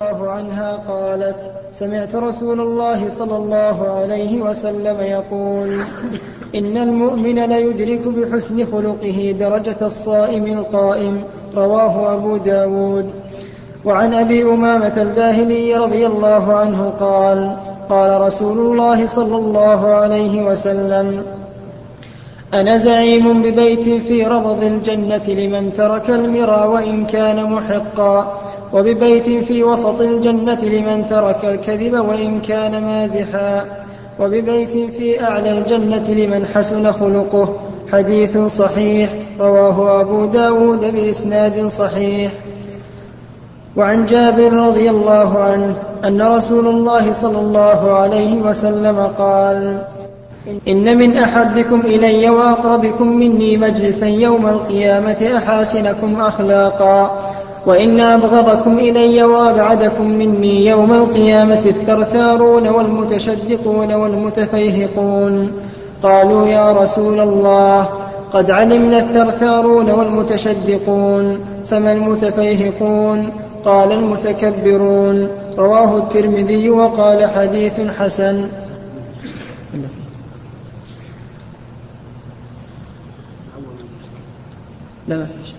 [0.00, 5.84] الله عنها قالت سمعت رسول الله صلى الله عليه وسلم يقول
[6.54, 11.24] إن المؤمن ليدرك بحسن خلقه درجة الصائم القائم
[11.56, 13.12] رواه أبو داود.
[13.84, 17.56] وعن أبي أمامة الباهلي رضي الله عنه قال
[17.88, 21.22] قال رسول الله صلى الله عليه وسلم
[22.54, 28.40] أنا زعيم ببيت في ربض الجنة لمن ترك المرى وإن كان محقا.
[28.72, 33.64] وببيت في وسط الجنة لمن ترك الكذب وإن كان مازحا.
[34.20, 37.56] وببيت في أعلى الجنة لمن حسن خلقه.
[37.92, 39.10] حديث صحيح
[39.40, 42.32] رواه أبو داود بإسناد صحيح.
[43.76, 45.74] وعن جابر رضي الله عنه
[46.04, 49.82] أن رسول الله صلى الله عليه وسلم قال
[50.68, 57.29] إن من أحبكم إلي وأقربكم مني مجلسا يوم القيامة أحاسنكم أخلاقا.
[57.66, 65.52] وإن أبغضكم إلي وأبعدكم مني يوم القيامة الثرثارون والمتشدقون والمتفيهقون.
[66.02, 67.88] قالوا يا رسول الله
[68.32, 73.30] قد علمنا الثرثارون والمتشدقون فما المتفيهقون؟
[73.64, 75.28] قال المتكبرون.
[75.58, 78.48] رواه الترمذي وقال حديث حسن.
[85.08, 85.54] لا ما فيش.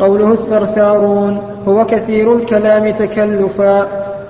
[0.00, 3.88] قوله الثرثارون هو كثير الكلام تكلفا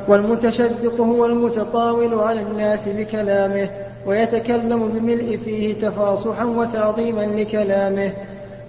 [0.09, 3.69] والمتشدق هو المتطاول على الناس بكلامه
[4.07, 8.11] ويتكلم بملء فيه تفاصحا وتعظيما لكلامه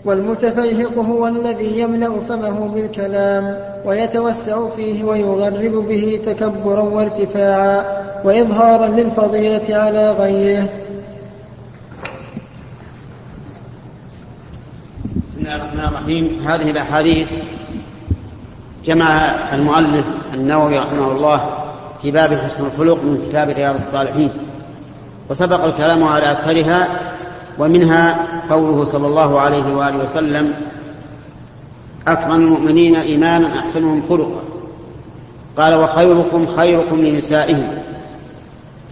[0.05, 7.85] والمتفيهق هو الذي يملأ فمه بالكلام ويتوسع فيه ويغرب به تكبرا وارتفاعا
[8.25, 10.69] وإظهارا للفضيلة على غيره
[15.37, 16.47] الله الرحمن الرحيم.
[16.47, 17.27] هذه الأحاديث
[18.85, 21.63] جمع المؤلف النووي رحمه الله
[22.01, 24.29] في باب حسن الخلق من كتاب رياض الصالحين
[25.29, 26.87] وسبق الكلام على أكثرها
[27.59, 30.53] ومنها قوله صلى الله عليه وآله وسلم
[32.07, 34.41] أكرم المؤمنين إيمانا أحسنهم خلقا.
[35.57, 37.67] قال وخيركم خيركم لنسائهم.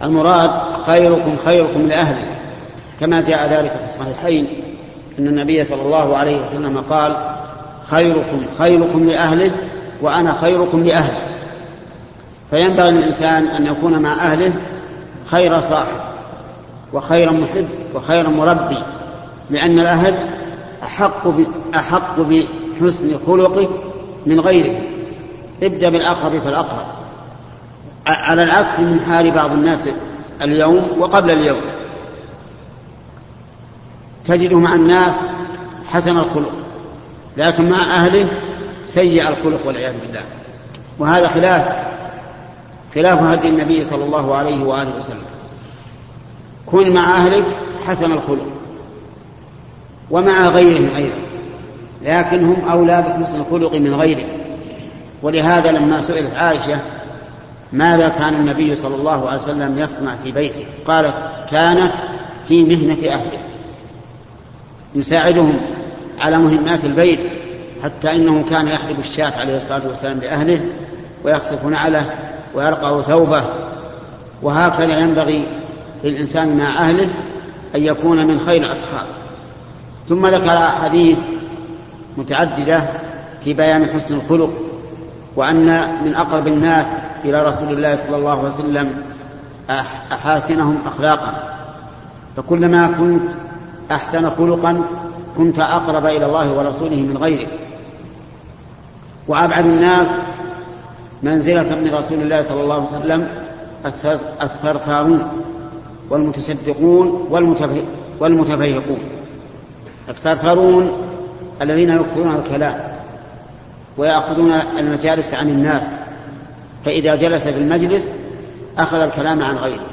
[0.02, 0.50] المراد
[0.86, 2.24] خيركم خيركم لأهله
[3.00, 4.46] كما جاء ذلك في الصحيحين.
[5.18, 7.16] أن النبي صلى الله عليه وسلم قال
[7.90, 9.52] خيركم خيركم لأهله
[10.02, 11.18] وأنا خيركم لأهله
[12.50, 14.52] فينبغي للإنسان أن يكون مع أهله
[15.26, 16.00] خير صاحب
[16.92, 18.78] وخير محب وخير مربي
[19.50, 20.14] لأن الأهل
[20.82, 21.26] أحق
[21.74, 23.70] أحق بحسن خلقك
[24.26, 24.80] من غيره
[25.62, 26.86] ابدأ بالأقرب فالأقرب.
[28.06, 29.88] على العكس من حال بعض الناس
[30.42, 31.60] اليوم وقبل اليوم.
[34.30, 35.20] تجده مع الناس
[35.92, 36.52] حسن الخلق
[37.36, 38.28] لكن مع أهله
[38.84, 40.22] سيء الخلق والعياذ بالله.
[40.98, 41.86] وهذا خلاف
[42.94, 45.24] خلاف هدي النبي صلى الله عليه وآله وسلم.
[46.66, 47.44] كن مع أهلك
[47.86, 48.46] حسن الخلق
[50.10, 51.18] ومع غيرهم أيضا
[52.02, 54.26] لكن هم أولى بحسن الخلق من غيره.
[55.22, 56.78] ولهذا لما سئلت عائشة
[57.72, 61.14] ماذا كان النبي صلى الله عليه وسلم يصنع في بيته؟ قالت
[61.50, 61.90] كان
[62.48, 63.49] في مهنة أهله.
[64.94, 65.56] يساعدهم
[66.20, 67.20] على مهمات البيت
[67.82, 70.60] حتى إنه كان يحلب الشاة عليه الصلاة والسلام لأهله
[71.24, 72.10] ويخصف نعله
[72.54, 73.44] ويرقع ثوبه.
[74.42, 75.46] وهكذا ينبغي
[76.04, 77.08] للإنسان مع أهله
[77.74, 79.06] أن يكون من خير الاصحاب
[80.08, 81.18] ثم ذكر احاديث
[82.16, 82.88] متعددة
[83.44, 84.50] في بيان حسن الخلق
[85.36, 89.02] وأن من أقرب الناس إلى رسول الله صلى الله عليه وسلم
[90.12, 91.56] أحاسنهم أخلاقا.
[92.36, 93.30] فكلما كنت
[93.90, 94.82] أحسن خلقا
[95.36, 97.48] كنت أقرب إلى الله ورسوله من غيرك
[99.28, 100.08] وأبعد الناس
[101.22, 103.28] منزلة من رسول الله صلى الله عليه وسلم
[104.42, 105.22] الثرثارون
[106.10, 107.26] والمتصدقون
[108.20, 108.98] والمتفيهقون
[110.08, 110.92] الثرثارون
[111.62, 112.80] الذين يكثرون الكلام
[113.98, 115.90] ويأخذون المجالس عن الناس.
[116.84, 118.12] فإذا جلس في المجلس
[118.78, 119.86] أخذ الكلام عن غيره.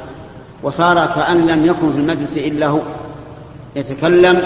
[0.64, 2.82] وصار كأن لم يكن في المجلس إلا هو.
[3.78, 4.42] يتكلم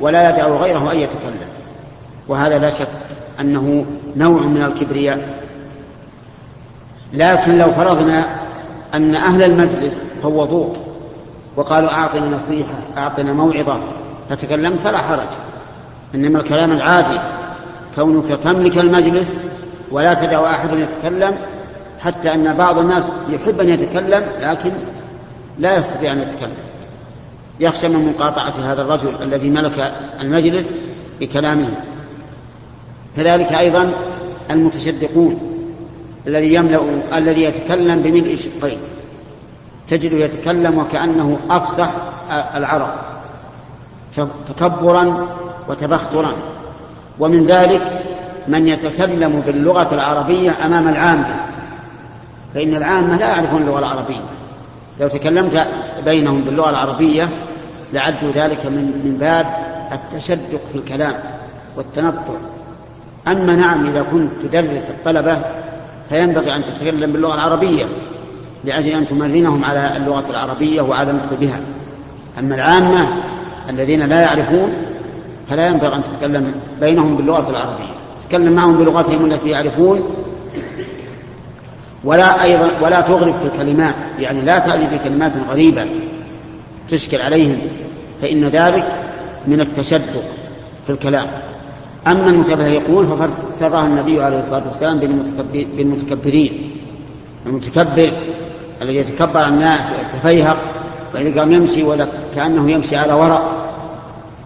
[0.00, 1.48] ولا يدع غيره أن يتكلم.
[2.28, 2.88] وهذا لا شك
[3.40, 3.84] أنه
[4.16, 5.40] نوع من الكبرياء.
[7.12, 8.24] لكن لو فرضنا
[8.94, 10.76] أن أهل المجلس فوضوك
[11.56, 13.80] وقالوا أعطنا نصيحة أعطنا موعظة
[14.30, 15.28] فتكلمت فلا حرج.
[16.14, 17.20] إنما الكلام العادي
[17.96, 19.36] كونك تملك المجلس
[19.90, 21.34] ولا تدع أحد يتكلم
[22.00, 24.70] حتى أن بعض الناس يحب أن يتكلم لكن
[25.58, 26.69] لا يستطيع أن يتكلم.
[27.60, 30.74] يخشى من مقاطعة هذا الرجل الذي ملك المجلس
[31.20, 31.68] بكلامه.
[33.16, 33.92] كذلك أيضا
[34.50, 35.38] المتشدقون
[36.26, 36.80] الذي يملأ
[37.14, 38.78] الذي يتكلم بملء شقين.
[39.88, 41.90] تجده يتكلم وكأنه أفصح
[42.54, 42.94] العرب.
[44.58, 45.28] تكبرا
[45.68, 46.32] وتبخترا.
[47.18, 48.02] ومن ذلك
[48.48, 51.40] من يتكلم باللغة العربية أمام العامة.
[52.54, 54.20] فإن العامة لا يعرفون اللغة العربية.
[55.00, 55.66] لو تكلمت
[56.04, 57.28] بينهم باللغة العربية
[57.92, 59.46] لعدوا ذلك من من باب
[59.92, 61.14] التشدق في الكلام
[61.76, 62.34] والتنطع.
[63.28, 65.42] أما نعم إذا كنت تدرس الطلبة
[66.08, 67.84] فينبغي أن تتكلم باللغة العربية
[68.64, 71.60] لأجل أن تمرنهم على اللغة العربية وعلى النطق بها.
[72.38, 73.06] أما العامة
[73.70, 74.72] الذين لا يعرفون
[75.48, 77.94] فلا ينبغي أن تتكلم بينهم باللغة العربية.
[78.24, 80.10] تتكلم معهم بلغتهم التي يعرفون
[82.04, 83.94] ولا أيضا ولا تغرب في الكلمات.
[84.18, 85.86] يعني لا تأتي بكلمات غريبة.
[86.90, 87.58] تشكل عليهم
[88.22, 88.86] فإن ذلك
[89.46, 90.24] من التشدق
[90.86, 91.26] في الكلام.
[92.06, 94.98] أما المتبهقون ففسرها النبي عليه الصلاة والسلام
[95.76, 96.70] بالمتكبرين.
[97.46, 98.12] المتكبر
[98.82, 100.56] الذي يتكبر الناس ويتفيهق
[101.14, 103.72] وإذا قام يمشي ولا كأنه يمشي على ورق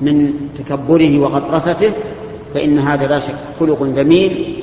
[0.00, 1.92] من تكبره وغطرسته
[2.54, 4.54] فإن هذا لا شك خلق ذميم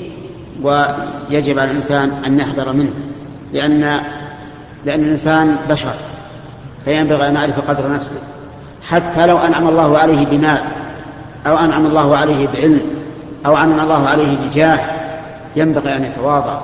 [0.64, 2.94] ويجب على الإنسان أن يحذر منه
[3.54, 4.02] لأن
[4.86, 5.96] لأن الإنسان بشر.
[6.86, 8.20] فينبغي أن يعرف قدر نفسه
[8.90, 10.62] حتى لو أنعم الله عليه بمال
[11.48, 12.82] أو أنعم الله عليه بعلم
[13.46, 14.80] أو أنعم الله عليه بجاه
[15.56, 16.62] ينبغي أن يتواضع.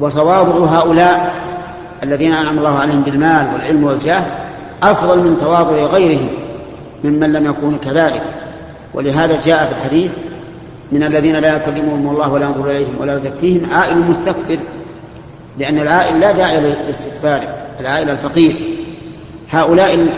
[0.00, 1.34] وتواضع هؤلاء
[2.02, 4.24] الذين أنعم الله عليهم بالمال والعلم والجاه
[4.82, 6.28] أفضل من تواضع غيرهم
[7.04, 8.22] ممن لم يكونوا كذلك.
[8.94, 10.12] ولهذا جاء في الحديث
[10.92, 14.58] من الذين لا يكلمهم الله ولا ينظر إليهم ولا يزكيهم عائل مستكبر
[15.58, 17.40] لأن العائل لا داعي للاستكبار
[17.80, 18.79] العائل الفقير.
[19.50, 20.08] هؤلاء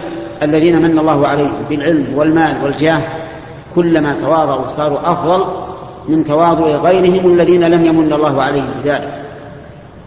[0.43, 3.02] الذين من الله عليهم بالعلم والمال والجاه
[3.75, 5.44] كلما تواضعوا صاروا أفضل
[6.08, 9.23] من تواضع غيرهم الذين لم يمن الله عليهم بذلك.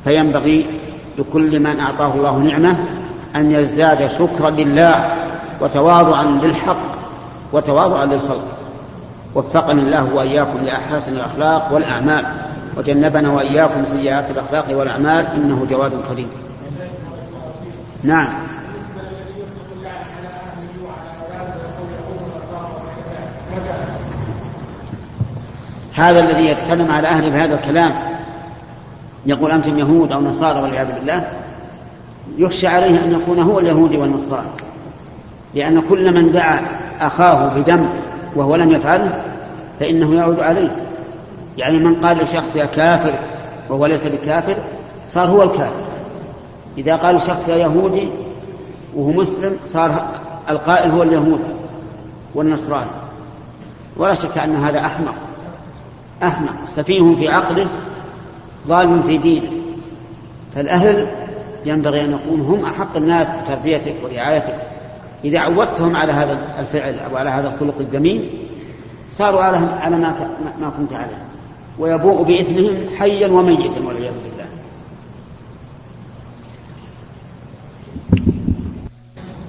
[0.03, 0.65] فينبغي
[1.17, 2.75] لكل من أعطاه الله نعمة
[3.35, 5.15] أن يزداد شكرا لله
[5.61, 6.91] وتواضعا للحق
[7.53, 8.47] وتواضعا للخلق.
[9.35, 12.25] وفقني الله وإياكم لأحسن الأخلاق والأعمال.
[12.77, 15.25] وجنبنا وإياكم سيئات الأخلاق والأعمال.
[15.35, 16.27] إنه جواد كريم.
[18.03, 18.54] نعم.
[25.93, 27.95] هذا الذي يتكلم على أهل بهذا الكلام
[29.25, 31.27] يقول أنتم يهود أو نصارى والعياذ بالله
[32.37, 34.47] يخشى عليه أن يكون هو اليهودي والنصراني
[35.53, 36.61] لأن كل من دعا
[37.01, 37.85] أخاه بدم
[38.35, 39.23] وهو لم يفعله
[39.79, 40.75] فإنه يعود عليه.
[41.57, 43.13] يعني من قال لشخص يا كافر
[43.69, 44.55] وهو ليس بكافر
[45.07, 45.83] صار هو الكافر.
[46.77, 48.09] إذا قال شخص يا يهودي
[48.95, 50.07] وهو مسلم صار
[50.49, 51.39] القائل هو اليهود
[52.35, 53.04] والنصراني.
[53.97, 55.15] ولا شك أن هذا أحمق.
[56.23, 56.65] أحمق.
[56.67, 57.67] سفيه في عقله
[58.67, 59.51] ضال في دينه.
[60.55, 61.07] فالأهل
[61.65, 64.55] ينبغي أن يكونوا هم أحق الناس بتربيتك ورعايتك
[65.23, 68.29] إذا عودتهم على هذا الفعل أو على هذا الخلق الذميم
[69.11, 69.97] صاروا على على
[70.59, 71.25] ما كنت عليه.
[71.79, 74.45] ويبوء بإثمهم حيا وميتا والعياذ بالله.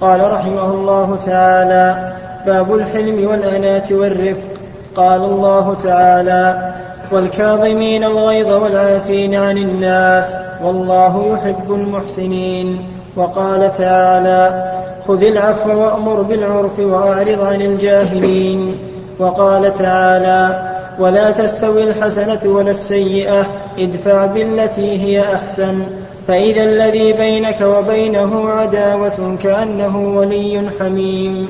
[0.01, 2.17] قال رحمه الله تعالى
[2.47, 4.49] باب الحلم والأناة والرفق.
[4.95, 6.73] قال الله تعالى
[7.11, 12.79] والكاظمين الغيظ والعافين عن الناس والله يحب المحسنين.
[13.15, 14.71] وقال تعالى
[15.07, 18.75] خذ العفو وأمر بالعرف وأعرض عن الجاهلين.
[19.19, 23.45] وقال تعالى ولا تستوي الحسنة ولا السيئة
[23.79, 25.83] ادفع بالتي هي أحسن.
[26.27, 31.49] فإذا الذي بينك وبينه عداوة كأنه ولي حميم.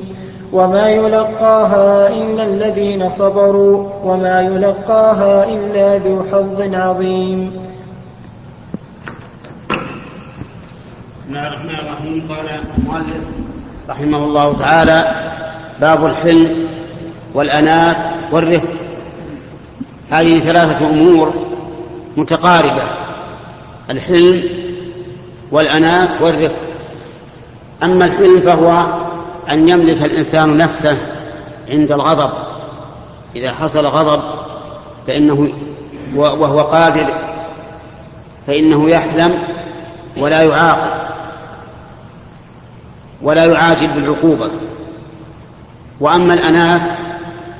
[0.52, 7.52] وما يلقاها إلا الذين صبروا وما يلقاها إلا ذو حظ عظيم.
[11.18, 12.28] بسم الله الرحمن الرحيم.
[12.28, 12.46] قال
[12.78, 13.24] المؤلف
[13.88, 15.14] رحمه الله تعالى
[15.80, 16.66] باب الحلم
[17.34, 18.72] والأنات والرفق.
[20.10, 21.32] هذه ثلاثة أمور
[22.16, 22.82] متقاربة
[23.90, 24.42] الحلم
[25.52, 26.60] والأنات والرفق.
[27.82, 28.98] أما الحلم فهو
[29.50, 30.96] أن يملك الإنسان نفسه
[31.70, 32.30] عند الغضب.
[33.36, 34.20] إذا حصل غضب
[35.06, 35.48] فإنه
[36.14, 37.06] وهو قادر
[38.46, 39.38] فإنه يحلم
[40.16, 40.98] ولا يعاقب
[43.22, 44.50] ولا يعاجل بالعقوبة.
[46.00, 46.94] وأما الأناث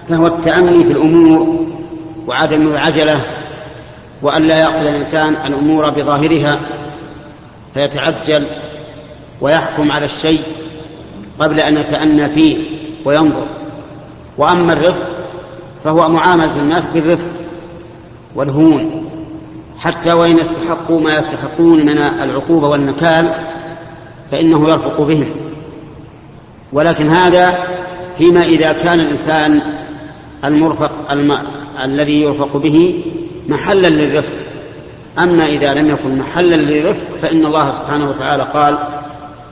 [0.09, 1.67] فهو التأني في الأمور
[2.27, 3.21] وعدم العجلة
[4.23, 6.61] وأن لا يأخذ الإنسان الأمور بظاهرها
[7.75, 8.47] فيتعجل
[9.41, 10.43] ويحكم على الشيء
[11.39, 12.57] قبل أن يتأنى فيه
[13.05, 13.47] وينظر.
[14.39, 15.07] وأما الرفق
[15.85, 17.29] فهو معاملة الناس بالرفق
[18.35, 19.05] والهون
[19.79, 23.35] حتى وإن استحقوا ما يستحقون من العقوبة والنكال
[24.31, 25.29] فإنه يرفق بهم.
[26.73, 27.59] ولكن هذا
[28.19, 29.61] فيما إذا كان الإنسان
[30.45, 31.39] المرفق الم...
[31.85, 33.05] الذي يرفق به
[33.49, 34.35] محلا للرفق.
[35.19, 38.79] أما إذا لم يكن محلا للرفق فإن الله سبحانه وتعالى قال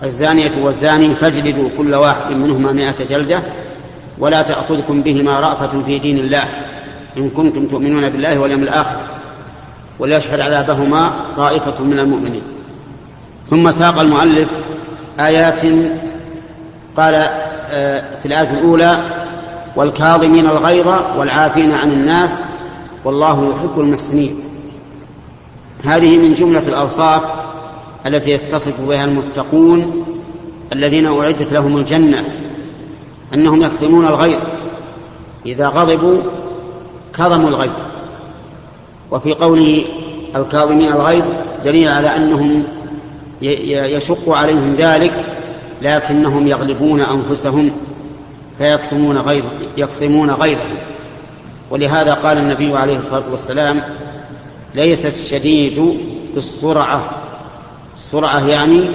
[0.03, 3.43] الزانية والزاني فاجلدوا كل واحد منهما مائة جلدة
[4.19, 6.45] ولا تأخذكم بهما رأفة في دين الله
[7.17, 9.01] إن كنتم تؤمنون بالله واليوم الآخر
[9.99, 12.43] وليشهد عذابهما طائفة من المؤمنين.
[13.47, 14.49] ثم ساق المؤلف
[15.21, 15.61] آيات
[16.97, 17.15] قال
[17.71, 19.11] آه، في الآية الأولى
[19.77, 22.43] والكاظمين الغيظ والعافين عن الناس
[23.05, 24.41] والله يحب المحسنين.
[25.85, 27.23] هذه من جملة الأوصاف
[28.07, 30.05] التي يتصف بها المتقون
[30.73, 32.25] الذين أعدت لهم الجنة
[33.35, 34.41] أنهم يكظمون الغيظ.
[35.47, 36.23] إذا غضبوا
[37.15, 37.73] كظموا الغيظ.
[39.11, 39.85] وفي قوله
[40.37, 41.25] الكاظمين الغيظ
[41.65, 42.65] دليل على أنهم
[43.43, 45.27] يشق عليهم ذلك
[45.83, 47.71] لكنهم يغلبون أنفسهم
[48.59, 49.45] فيكتمون غيظ
[49.77, 50.77] يكتمون غيظهم.
[51.71, 53.83] ولهذا قال النبي عليه الصلاة والسلام
[54.75, 55.99] ليس الشديد
[56.35, 57.26] بالسرعة
[57.97, 58.91] السرعة يعني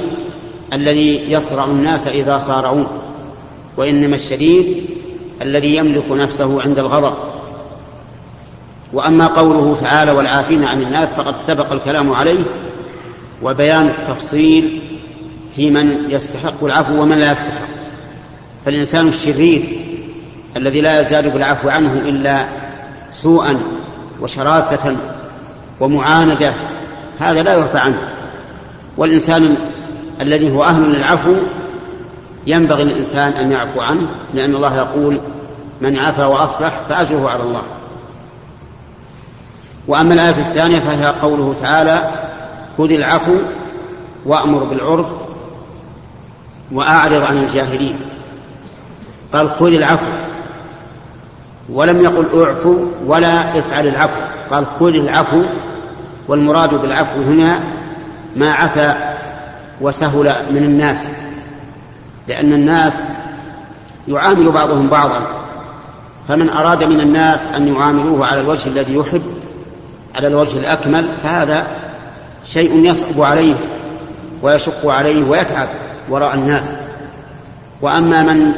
[0.73, 2.87] الذي يصرع الناس إذا صارعوه
[3.77, 4.85] وإنما الشديد
[5.41, 7.13] الذي يملك نفسه عند الغضب.
[8.93, 12.43] وأما قوله تعالى والعافين عن الناس فقد سبق الكلام عليه
[13.43, 14.79] وبيان التفصيل
[15.55, 17.67] في من يستحق العفو ومن لا يستحق.
[18.65, 19.79] فالإنسان الشرير
[20.57, 22.47] الذي لا يزداد بالعفو عنه إلا
[23.11, 23.59] سوءا
[24.21, 24.97] وشراسة
[25.79, 26.55] ومعاندة
[27.19, 28.10] هذا لا يرفع عنه.
[28.97, 29.55] والإنسان
[30.21, 31.35] الذي هو أهل للعفو
[32.47, 35.21] ينبغي للإنسان أن يعفو عنه لأن الله يقول
[35.81, 37.63] من عفا وأصلح فأجره على الله.
[39.87, 42.11] وأما الآية الثانية فهي قوله تعالى
[42.77, 43.35] خذ العفو
[44.25, 45.07] وأمر بالعرف
[46.71, 47.95] وأعرض عن الجاهلين.
[49.33, 50.11] قال خذ العفو.
[51.69, 54.19] ولم يقل اعفو ولا افعل العفو.
[54.51, 55.41] قال خذ العفو
[56.27, 57.63] والمراد بالعفو هنا
[58.35, 59.17] ما عفا
[59.81, 61.11] وسهل من الناس
[62.27, 63.05] لأن الناس
[64.07, 65.27] يعامل بعضهم بعضا.
[66.27, 69.23] فمن أراد من الناس أن يعاملوه على الوجه الذي يحب
[70.15, 71.67] على الوجه الأكمل فهذا
[72.45, 73.55] شيء يصعب عليه
[74.41, 75.69] ويشق عليه ويتعب
[76.09, 76.77] وراء الناس.
[77.81, 78.53] وأما من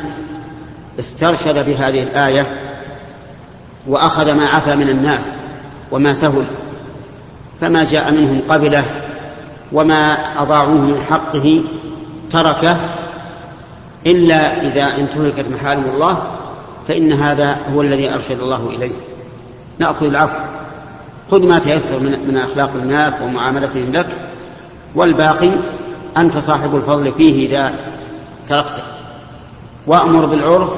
[0.99, 2.47] استرشد بهذه الآية
[3.87, 5.29] وأخذ ما عفا من الناس
[5.91, 6.43] وما سهل
[7.61, 8.85] فما جاء منهم قبله
[9.73, 11.61] وما أضاعوه من حقه
[12.29, 12.77] تركه
[14.05, 16.23] إلا إذا انتهكت محارم الله
[16.87, 18.93] فإن هذا هو الذي أرشد الله إليه.
[19.79, 20.39] نأخذ العفو.
[21.31, 24.07] خذ ما تيسر من, من أخلاق الناس ومعاملتهم لك
[24.95, 25.49] والباقي
[26.17, 27.73] أنت صاحب الفضل فيه إذا
[28.47, 28.83] تركته.
[29.87, 30.69] وأمر بالعرف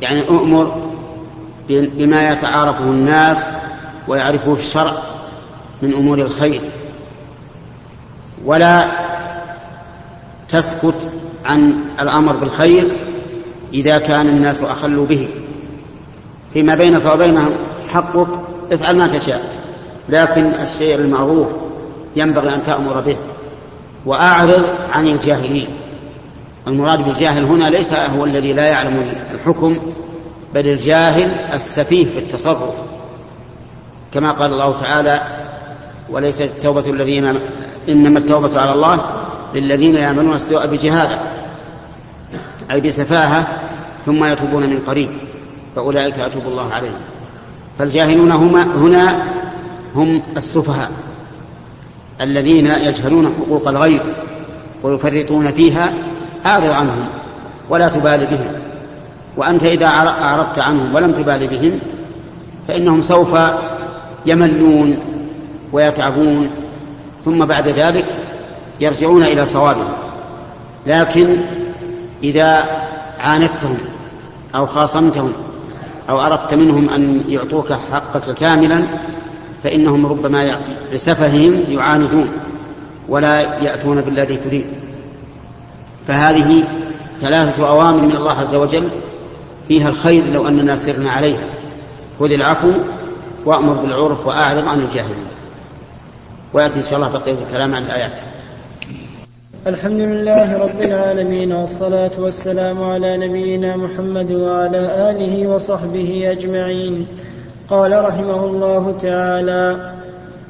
[0.00, 0.90] يعني أؤمر
[1.68, 3.46] بما يتعارفه الناس
[4.08, 4.94] ويعرفه الشرع
[5.82, 6.60] من أمور الخير.
[8.44, 8.84] ولا
[10.48, 11.08] تسكت
[11.44, 12.88] عن الأمر بالخير
[13.74, 15.28] إذا كان الناس أخلوا به.
[16.52, 17.52] فيما بينك وبينهم
[17.88, 18.28] حقك
[18.72, 19.42] افعل ما تشاء
[20.08, 21.46] لكن الشيء المعروف
[22.16, 23.16] ينبغي أن تأمر به.
[24.06, 25.68] وأعرض عن الجاهلين.
[26.66, 29.76] المراد بالجاهل هنا ليس هو الذي لا يعلم الحكم
[30.54, 32.74] بل الجاهل السفيه في التصرف.
[34.14, 35.45] كما قال الله تعالى
[36.10, 37.38] وليست التوبة الذين
[37.88, 39.00] إنما التوبة على الله
[39.54, 41.18] للذين يعملون السوء بجهالة
[42.70, 43.46] أي بسفاهة
[44.06, 45.08] ثم يتوبون من قريب
[45.76, 46.98] فأولئك أتوب الله عليهم.
[47.78, 49.22] فالجاهلون هما هنا
[49.94, 50.90] هم السفهاء
[52.20, 54.02] الذين يجهلون حقوق الغير
[54.82, 55.92] ويفرطون فيها
[56.46, 57.08] أعرض عنهم
[57.70, 58.52] ولا تبالي بهم.
[59.36, 61.78] وأنت إذا أعرضت عنهم ولم تبالي بهم
[62.68, 63.38] فإنهم سوف
[64.26, 64.98] يملون
[65.76, 66.50] ويتعبون.
[67.24, 68.04] ثم بعد ذلك
[68.80, 69.92] يرجعون إلى صوابهم.
[70.86, 71.36] لكن
[72.24, 72.64] إذا
[73.20, 73.78] عاندتهم
[74.54, 75.32] أو خاصمتهم
[76.08, 78.88] أو أردت منهم أن يعطوك حقك كاملا
[79.62, 80.58] فإنهم ربما
[80.92, 82.28] لسفههم يعاندون
[83.08, 84.66] ولا يأتون بالذي تريد.
[86.08, 86.64] فهذه
[87.20, 88.88] ثلاثة أوامر من الله عز وجل
[89.68, 91.44] فيها الخير لو أننا سرنا عليها.
[92.20, 92.72] خذ العفو
[93.46, 95.35] وأمر بالعرف وأعرض عن الجاهلين.
[96.54, 98.20] ويأتي إن شاء الله بقية الكلام عن الآيات
[99.66, 107.06] الحمد لله رب العالمين والصلاة والسلام على نبينا محمد وعلى آله وصحبه أجمعين.
[107.68, 109.92] قال رحمه الله تعالى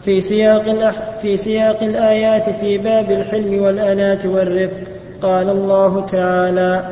[0.05, 4.81] في سياق, الأح في سياق الآيات في باب الحلم والأناة والرفق
[5.23, 6.89] قال الله تعالى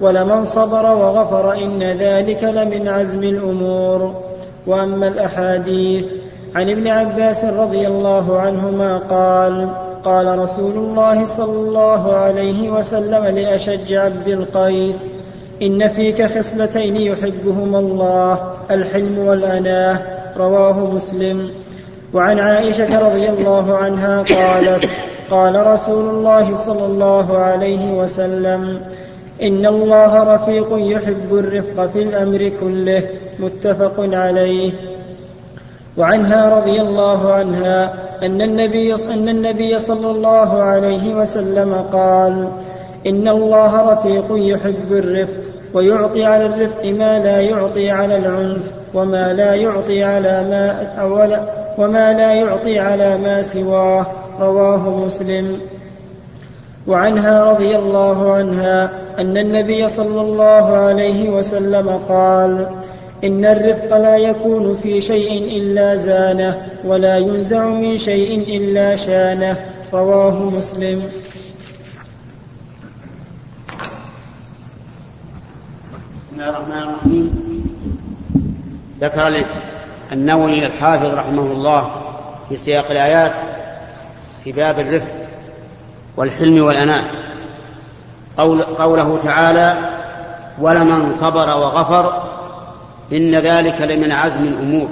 [0.00, 4.22] ولمن صبر وغفر إن ذلك لمن عزم الأمور.
[4.66, 6.04] وأما الأحاديث
[6.56, 9.68] عن ابن عباس رضي الله عنهما قال
[10.04, 15.08] قال رسول الله صلى الله عليه وسلم لأشج عبد القيس
[15.62, 19.98] إن فيك خصلتين يحبهما الله الحلم والأناة
[20.36, 21.50] رواه مسلم.
[22.14, 24.90] وعن عائشة رضي الله عنها قالت
[25.30, 28.80] قال رسول الله صلى الله عليه وسلم
[29.42, 33.02] إن الله رفيق يحب الرفق في الأمر كله
[33.38, 34.95] متفق عليه.
[35.98, 42.48] وعنها رضي الله عنها أن النبي, أن النبي صلى الله عليه وسلم قال
[43.06, 45.40] إن الله رفيق يحب الرفق
[45.74, 50.86] ويعطي على الرفق ما لا يعطي على العنف وما لا يعطي على ما
[51.78, 54.06] وما لا يعطي على ما سواه
[54.40, 55.58] رواه مسلم.
[56.86, 62.66] وعنها رضي الله عنها أن النبي صلى الله عليه وسلم قال
[63.24, 69.56] إن الرفق لا يكون في شيء إلا زانه ولا ينزع من شيء إلا شانه.
[69.92, 71.02] رواه مسلم.
[76.12, 77.66] بسم الله الرحمن الرحيم.
[79.00, 79.44] ذكر
[80.12, 81.90] النووي الحافظ رحمه الله
[82.48, 83.34] في سياق الآيات
[84.44, 85.12] في باب الرفق
[86.16, 87.16] والحلم والأنات.
[88.38, 89.78] قول قوله تعالى
[90.60, 92.25] ولمن صبر وغفر
[93.12, 94.88] إن ذلك لمن عزم الأمور.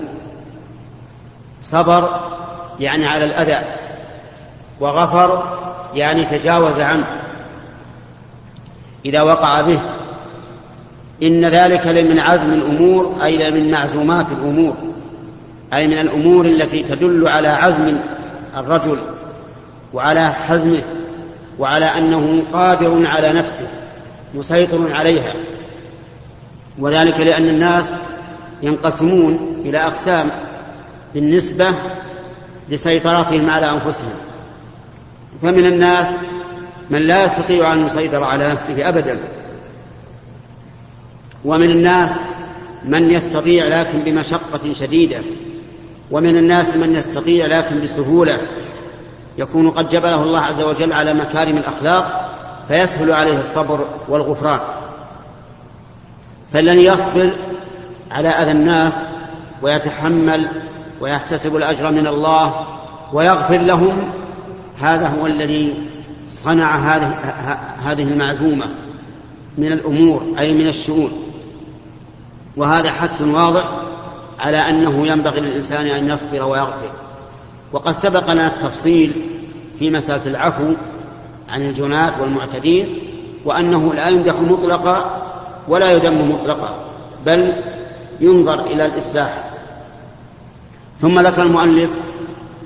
[1.63, 2.21] صبر
[2.81, 3.65] يعني على الأذى
[4.81, 5.59] وغفر
[5.95, 7.07] يعني تجاوز عنه.
[9.05, 9.81] إذا وقع به
[11.23, 14.77] إن ذلك لمن عزم الأمور أي من معزومات الأمور
[15.75, 17.97] أي من الأمور التي تدل على عزم
[18.57, 18.99] الرجل
[19.93, 20.83] وعلى حزمه
[21.59, 23.67] وعلى أنه قادر على نفسه
[24.35, 25.33] مسيطر عليها.
[26.79, 27.93] وذلك لأن الناس
[28.63, 30.31] ينقسمون إلى أقسام
[31.15, 31.75] بالنسبة
[32.69, 34.13] لسيطرتهم على أنفسهم.
[35.43, 36.09] فمن الناس
[36.91, 39.19] من لا يستطيع أن يسيطر على نفسه أبدا.
[41.45, 42.17] ومن الناس
[42.85, 45.21] من يستطيع لكن بمشقة شديدة.
[46.11, 48.41] ومن الناس من يستطيع لكن بسهولة.
[49.39, 52.31] يكون قد جبله الله عز وجل على مكارم الأخلاق
[52.69, 54.61] فيسهل عليه الصبر والغفران.
[56.53, 57.31] فالذي يصبر
[58.15, 58.99] على أذى الناس
[59.63, 60.49] ويتحمل
[61.01, 62.67] ويحتسب الأجر من الله
[63.13, 64.11] ويغفر لهم
[64.81, 65.75] هذا هو الذي
[66.27, 67.07] صنع هذه
[67.85, 68.67] هذه المعزومة
[69.59, 71.11] من الأمور أي من الشؤون.
[72.57, 73.65] وهذا حث واضح
[74.39, 76.91] على أنه ينبغي للإنسان أن يصبر ويغفر.
[77.73, 79.13] وقد سبق لنا التفصيل
[79.79, 80.73] في مسألة العفو
[81.49, 82.99] عن الجنات والمعتدين
[83.45, 85.21] وأنه لا يمدح مطلقا
[85.69, 86.75] ولا يذم مطلقا
[87.27, 87.55] بل
[88.21, 89.51] ينظر إلى الإصلاح.
[91.01, 91.91] ثم ذكر المؤلف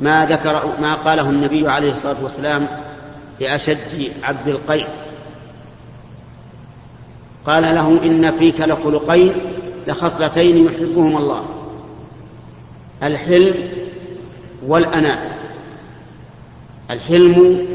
[0.00, 2.68] ما ذكر ما قاله النبي عليه الصلاة والسلام
[3.40, 4.94] لأشج عبد القيس.
[7.46, 9.32] قال له إن فيك لخلقين
[9.86, 11.44] لخصلتين يحبهما الله.
[13.02, 13.54] الحلم
[14.66, 15.30] والأنات
[16.90, 17.66] الحلم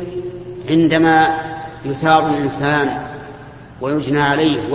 [0.69, 1.39] عندما
[1.85, 3.07] يثار الإنسان
[3.81, 4.73] ويجنى عليه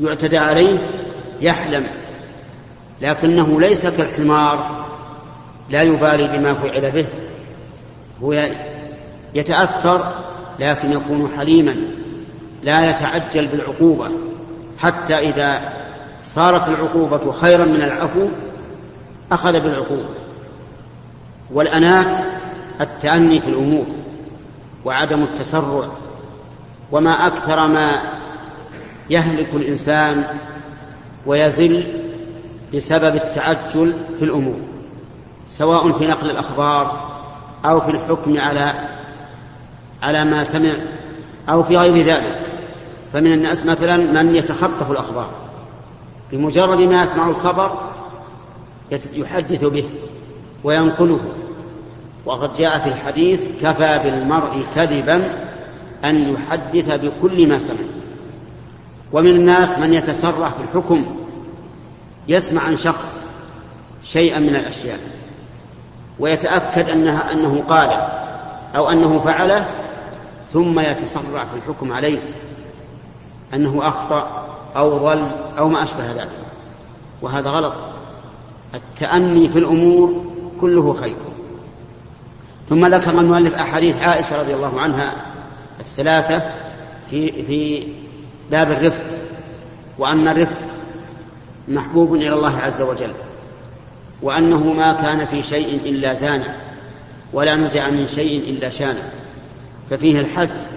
[0.00, 0.78] ويعتدى عليه
[1.40, 1.86] يحلم
[3.00, 4.86] لكنه ليس كالحمار
[5.70, 7.06] لا يبالي بما فعل به
[8.22, 8.50] هو
[9.34, 10.12] يتأثر
[10.58, 11.76] لكن يكون حليما
[12.62, 14.10] لا يتعجل بالعقوبة
[14.78, 15.72] حتى إذا
[16.22, 18.28] صارت العقوبة خيرا من العفو
[19.32, 20.08] أخذ بالعقوبة.
[21.52, 22.18] والأنات
[22.80, 23.86] التأني في الأمور
[24.84, 25.88] وعدم التسرع
[26.92, 28.00] وما أكثر ما
[29.10, 30.24] يهلك الإنسان
[31.26, 31.84] ويزل
[32.74, 34.60] بسبب التعجل في الأمور
[35.46, 37.16] سواء في نقل الأخبار
[37.64, 38.88] أو في الحكم على
[40.02, 40.72] على ما سمع
[41.48, 42.40] أو في غير ذلك.
[43.12, 45.30] فمن الناس مثلا من يتخطف الأخبار
[46.32, 47.78] بمجرد ما يسمع الخبر
[49.12, 49.84] يحدث به
[50.64, 51.20] وينقله.
[52.26, 55.48] وقد جاء في الحديث كفى بالمرء كذبا
[56.04, 57.76] أن يحدث بكل ما سمع.
[59.12, 61.06] ومن الناس من يتسرع في الحكم
[62.28, 63.16] يسمع عن شخص
[64.02, 65.00] شيئا من الأشياء
[66.18, 67.96] ويتأكد أنها أنه قاله
[68.76, 69.68] أو أنه فعله
[70.52, 72.18] ثم يتسرع في الحكم عليه
[73.54, 76.30] أنه أخطأ أو ضل أو ما أشبه ذلك.
[77.22, 77.74] وهذا غلط.
[78.74, 80.24] التأني في الأمور
[80.60, 81.16] كله خير.
[82.68, 85.12] ثم ذكر المؤلف أحاديث عائشة رضي الله عنها
[85.80, 86.42] الثلاثة
[87.10, 87.88] في في
[88.50, 89.04] باب الرفق
[89.98, 90.58] وأن الرفق
[91.68, 93.12] محبوب إلى الله عز وجل
[94.22, 96.56] وأنه ما كان في شيء إلا زانه
[97.32, 99.10] ولا نزع من شيء إلا شانه.
[99.90, 100.70] ففيه الحث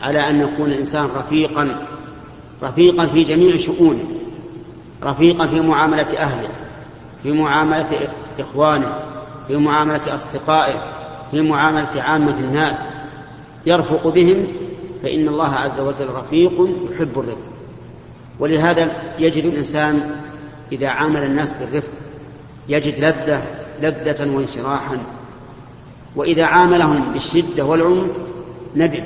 [0.00, 1.86] على أن يكون الإنسان رفيقا
[2.62, 4.04] رفيقا في جميع شؤونه
[5.02, 6.48] رفيقا في معاملة أهله
[7.22, 8.08] في معاملة
[8.40, 8.98] إخوانه
[9.48, 10.82] في معاملة أصدقائه
[11.30, 12.88] في معاملة عامة الناس.
[13.66, 14.46] يرفق بهم
[15.02, 16.52] فإن الله عز وجل رفيق
[16.92, 17.38] يحب الرفق.
[18.38, 20.10] ولهذا يجد الإنسان
[20.72, 21.92] إذا عامل الناس بالرفق
[22.68, 23.42] يجد لذة
[23.82, 24.98] لذة وانشراحا.
[26.16, 28.10] وإذا عاملهم بالشدة والعنف
[28.76, 29.04] ندم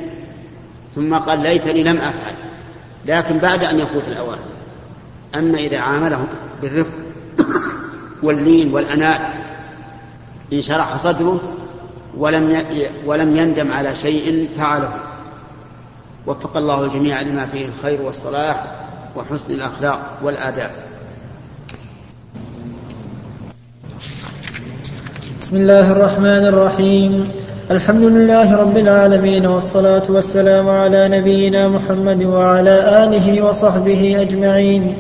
[0.95, 2.35] ثم قال ليتني لم أفعل
[3.07, 4.39] لكن بعد أن يفوت الأوان.
[5.35, 6.27] أما إذا عاملهم
[6.63, 6.93] بالرفق
[8.23, 9.29] واللين والأنات
[10.53, 11.41] انشرح صدره
[12.17, 12.65] ولم
[13.07, 15.12] ولم يندم على شيء فعله.
[16.27, 18.65] وفق الله الجميع لما فيه الخير والصلاح
[19.17, 20.71] وحسن الأخلاق والآداب.
[25.41, 27.29] بسم الله الرحمن الرحيم.
[27.71, 34.97] الحمد لله رب العالمين والصلاة والسلام على نبينا محمد وعلى آله وصحبه أجمعين.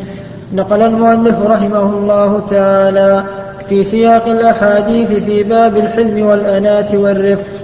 [0.53, 3.25] نقل المؤلف رحمه الله تعالى
[3.69, 7.62] في سياق الأحاديث في باب الحلم والأناة والرفق.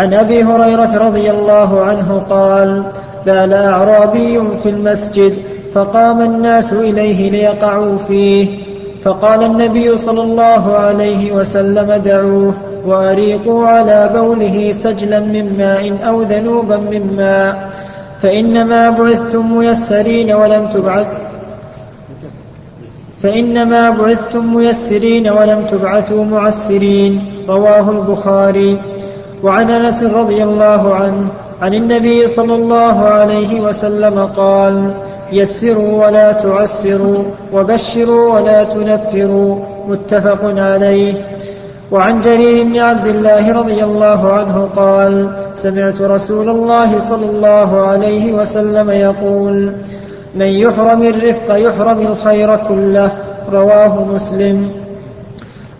[0.00, 2.84] عن أبي هريرة رضي الله عنه قال
[3.26, 5.34] بال أعرابي في المسجد
[5.74, 8.48] فقام الناس إليه ليقعوا فيه
[9.04, 12.54] فقال النبي صلى الله عليه وسلم دعوه
[12.86, 17.70] وأريقوا على بوله سجلا من ماء أو ذنوبا من ماء
[18.22, 21.08] فإنما بعثتم ميسرين ولم تبعث
[23.22, 28.78] فإنما بعثتم ميسرين ولم تبعثوا معسرين رواه البخاري.
[29.42, 31.28] وعن أنس رضي الله عنه
[31.62, 34.90] عن النبي صلى الله عليه وسلم قال
[35.32, 41.14] يسروا ولا تعسروا وبشروا ولا تنفروا متفق عليه.
[41.90, 48.32] وعن جرير بن عبد الله رضي الله عنه قال سمعت رسول الله صلى الله عليه
[48.32, 49.72] وسلم يقول
[50.34, 53.10] من يحرم الرفق يحرم الخير كله
[53.52, 54.70] رواه مسلم.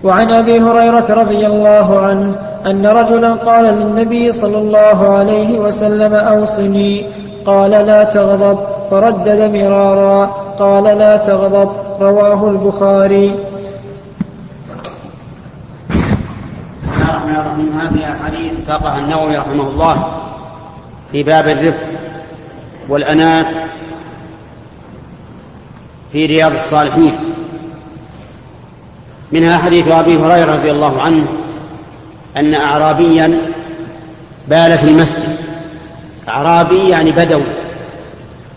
[0.05, 2.35] وعن أبي هريرة رضي الله عنه
[2.67, 7.07] أن رجلا قال للنبي صلى الله عليه وسلم أوصني.
[7.45, 8.59] قال لا تغضب.
[8.91, 10.27] فردد مرارا.
[10.59, 11.71] قال لا تغضب.
[12.01, 13.35] رواه البخاري.
[17.09, 20.05] الرحمن الرحيم هذه احاديث ساقها النووي رحمه الله
[21.13, 21.93] في باب الرفق
[22.89, 23.57] والأنات
[26.13, 27.19] في رياض الصالحين.
[29.33, 31.27] منها حديث أبي هريرة رضي الله عنه
[32.37, 33.39] أن اعرابيا
[34.49, 35.37] بال في المسجد.
[36.29, 37.43] أعرابي يعني بدوي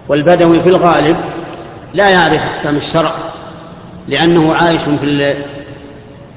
[0.08, 1.18] والبدوي في الغالب
[1.94, 3.12] لا يعرف أحكام الشرع
[4.08, 5.36] لأنه عايش في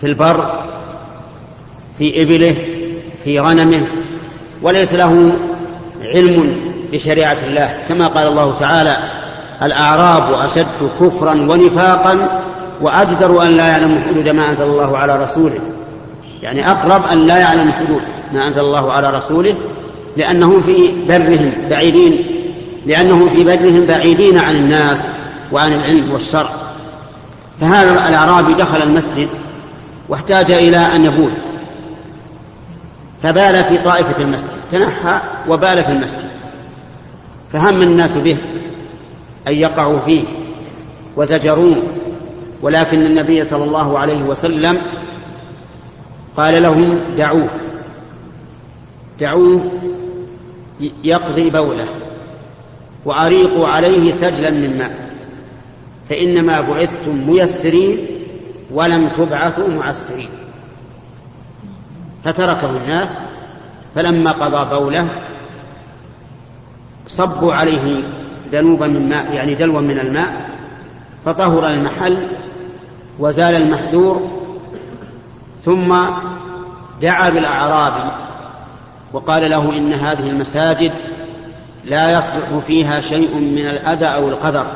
[0.00, 0.64] في البر
[1.98, 2.56] في إبله
[3.24, 3.86] في غنمه
[4.62, 5.32] وليس له
[6.02, 6.56] علم
[6.92, 7.78] بشريعة الله.
[7.88, 8.96] كما قال الله تعالى
[9.62, 12.42] الأعراب أشد كفرا ونفاقا
[12.80, 15.75] وأجدر أن لا يعلموا حدود ما أنزل الله على رسوله.
[16.42, 19.54] يعني أقرب أن لا يعلموا حدود ما أنزل الله على رسوله
[20.16, 22.26] لانهم في برهم بعيدين
[22.86, 25.04] لأنهم في بدنهم بعيدين عن الناس
[25.52, 26.50] وعن العلم والشرع.
[27.60, 29.28] فهذا الأعرابي دخل المسجد
[30.08, 31.32] واحتاج إلى أن يبول
[33.22, 36.28] فبال في طائفة المسجد تنحى وبال في المسجد
[37.52, 38.36] فهم الناس به
[39.48, 40.24] أن يقعوا فيه
[41.16, 41.76] وزجروه
[42.62, 44.78] ولكن النبي صلى الله عليه وسلم
[46.36, 47.48] قال لهم دعوه.
[49.20, 49.70] دعوه
[51.04, 51.86] يقضي بوله.
[53.04, 55.10] وأريقوا عليه سجلا من ماء.
[56.08, 57.98] فإنما بعثتم ميسرين
[58.70, 60.28] ولم تبعثوا معسرين.
[62.24, 63.18] فتركه الناس.
[63.94, 65.10] فلما قضى بوله
[67.06, 68.02] صبوا عليه
[68.52, 70.50] ذنوبا من ماء يعني دلوا من الماء.
[71.24, 72.18] فطهر المحل
[73.18, 74.45] وزال المحذور
[75.66, 75.96] ثم
[77.00, 78.10] دعا بالأعرابي
[79.12, 80.92] وقال له إن هذه المساجد
[81.84, 84.66] لا يصلح فيها شيء من الأذى أو القدر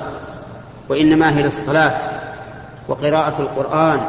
[0.88, 1.98] وإنما هي للصلاة
[2.88, 4.08] وقراءة القرآن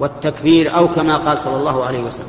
[0.00, 2.26] والتكبير أو كما قال صلى الله عليه وسلم.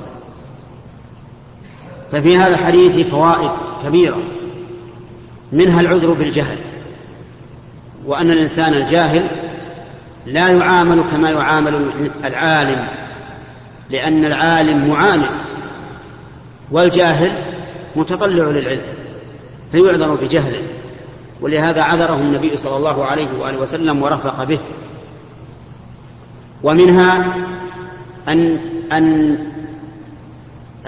[2.12, 3.51] ففي هذا الحديث فوائد
[3.84, 4.17] كبيرة
[5.51, 6.58] منها العذر بالجهل
[8.06, 9.28] وأن الإنسان الجاهل
[10.25, 11.91] لا يعامل كما يعامل
[12.25, 12.88] العالم
[13.89, 15.30] لأن العالم معاند
[16.71, 17.32] والجاهل
[17.95, 18.82] متطلع للعلم
[19.71, 20.62] فيعذر بجهله
[21.41, 24.60] ولهذا عذره النبي صلى الله عليه وآله وسلم ورفق به.
[26.63, 27.36] ومنها
[28.28, 28.60] أن
[28.91, 29.38] أن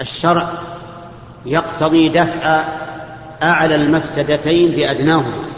[0.00, 0.48] الشرع
[1.46, 2.64] يقتضي دفع
[3.42, 5.48] أعلى المفسدتين بأدناهما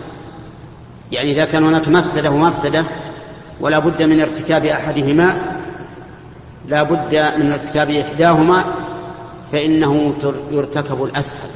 [1.12, 2.84] يعني إذا كان هناك مفسدة ومفسدة
[3.60, 5.49] ولا بد من ارتكاب أحدهما
[6.70, 8.64] لا بد من ارتكاب إحداهما
[9.52, 10.14] فإنه
[10.50, 11.50] يرتكب الأسهل.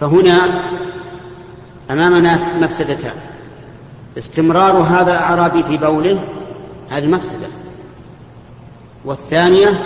[0.00, 0.62] فهنا
[1.90, 3.14] أمامنا مفسدتان.
[4.18, 6.18] استمرار هذا الأعرابي في بوله
[6.90, 7.46] هذه مفسدة.
[9.04, 9.82] والثانية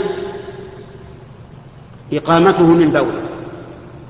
[2.13, 3.23] إقامته من بوله.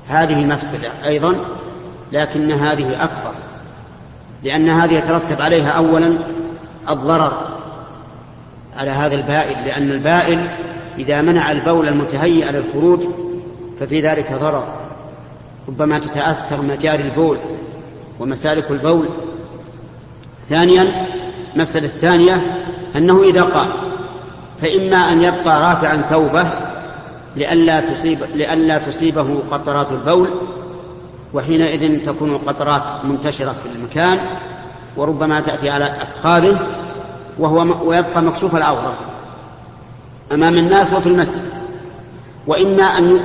[0.07, 1.35] هذه مفسدة أيضا
[2.11, 3.31] لكن هذه أكبر.
[4.43, 6.17] لأن هذه يترتب عليها أولا
[6.89, 7.54] الضرر.
[8.77, 10.47] على هذا البائل لأن البائل
[10.99, 13.03] إذا منع البول المتهيئ للخروج
[13.79, 14.67] ففي ذلك ضرر.
[15.67, 17.39] ربما تتأثر مجاري البول
[18.19, 19.09] ومسالك البول.
[20.49, 21.07] ثانيا
[21.55, 23.69] مفسدة الثانية أنه إذا قام
[24.57, 26.51] فإما أن يبقى رافعا ثوبه
[27.35, 30.29] لئلا تصيب لئلا تصيبه قطرات البول
[31.33, 34.19] وحينئذ تكون القطرات منتشرة في المكان
[34.97, 36.84] وربما تأتي على أفخاذه
[37.39, 38.97] وهو ويبقى مكشوف العورة.
[40.31, 41.43] أمام الناس وفي المسجد.
[42.47, 43.19] وإما أن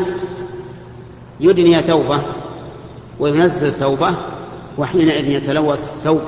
[1.40, 2.20] يدني ثوبه
[3.20, 4.16] وينزل ثوبه
[4.78, 6.20] وحينئذ يتلوث الثوب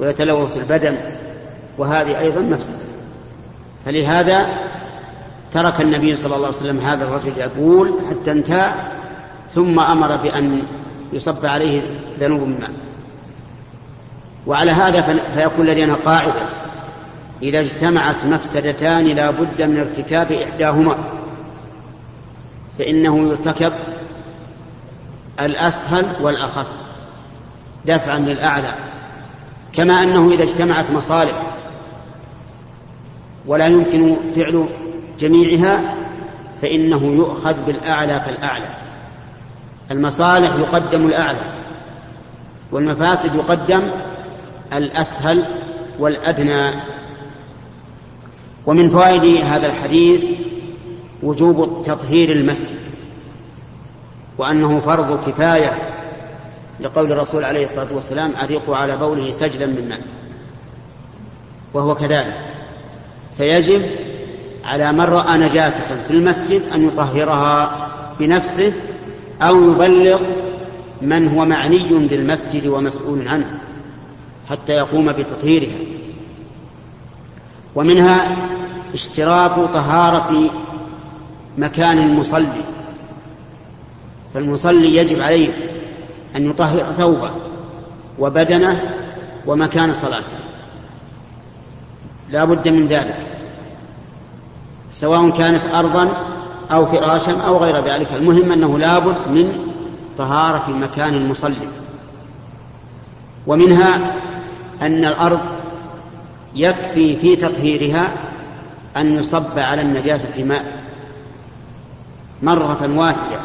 [0.00, 0.98] ويتلوث البدن
[1.78, 2.78] وهذه أيضا مفسدة.
[3.84, 4.46] فلهذا
[5.52, 8.74] ترك النبي صلى الله عليه وسلم هذا الرجل يقول حتى انتهى
[9.50, 10.62] ثم أمر بأن
[11.12, 11.82] يصب عليه
[12.20, 12.70] ذنوب من ماء
[14.46, 15.02] وعلى هذا
[15.34, 16.48] فيكون لدينا قاعدة
[17.42, 20.98] إذا اجتمعت مفسدتان لا بد من ارتكاب إحداهما
[22.78, 23.72] فإنه يرتكب
[25.40, 26.66] الأسهل والأخف
[27.84, 28.74] دفعا للأعلى.
[29.72, 31.42] كما أنه إذا اجتمعت مصالح
[33.46, 34.68] ولا يمكن فعل
[35.18, 35.94] جميعها
[36.62, 38.68] فإنه يؤخذ بالأعلى فالأعلى
[39.90, 41.40] المصالح يقدم الأعلى
[42.72, 43.90] والمفاسد يقدم
[44.72, 45.44] الأسهل
[45.98, 46.95] والأدنى.
[48.66, 50.30] ومن فوائد هذا الحديث
[51.22, 52.76] وجوب تطهير المسجد
[54.38, 55.72] وأنه فرض كفاية
[56.80, 60.00] لقول الرسول عليه الصلاة والسلام أريقوا على بوله سجلا من ماء.
[61.74, 62.40] وهو كذلك.
[63.36, 63.82] فيجب
[64.64, 67.88] على من رأى نجاسة في المسجد أن يطهرها
[68.20, 68.72] بنفسه
[69.42, 70.20] أو يبلغ
[71.02, 73.58] من هو معني بالمسجد ومسؤول عنه
[74.50, 75.78] حتى يقوم بتطهيرها.
[77.74, 78.36] ومنها
[78.96, 80.50] اشتراط طهارة
[81.58, 82.64] مكان المصلي
[84.34, 85.48] فالمصلي يجب عليه
[86.36, 87.30] أن يطهر ثوبه
[88.18, 88.82] وبدنه
[89.46, 90.38] ومكان صلاته.
[92.30, 93.16] لا بد من ذلك
[94.90, 96.08] سواء كانت أرضا
[96.70, 98.12] أو فراشا أو غير ذلك.
[98.12, 99.52] المهم أنه لا بد من
[100.18, 101.68] طهارة مكان المصلي.
[103.46, 104.16] ومنها
[104.82, 105.40] أن الأرض
[106.54, 108.12] يكفي في تطهيرها
[108.96, 110.64] أن يصب على النجاسة ماء
[112.42, 113.40] مرة واحدة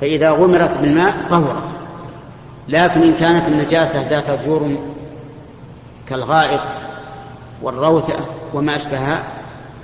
[0.00, 1.78] فإذا غمرت بالماء طهرت.
[2.68, 4.78] لكن إن كانت النجاسة ذات جور
[6.08, 6.60] كالغائط
[7.62, 8.14] والروثة
[8.54, 9.22] وما أشبهها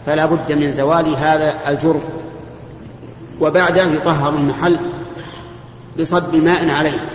[0.07, 2.03] فلا بد من زوال هذا الجرم
[3.41, 4.79] وبعده يطهر المحل
[6.01, 7.09] بصب ماء عليه.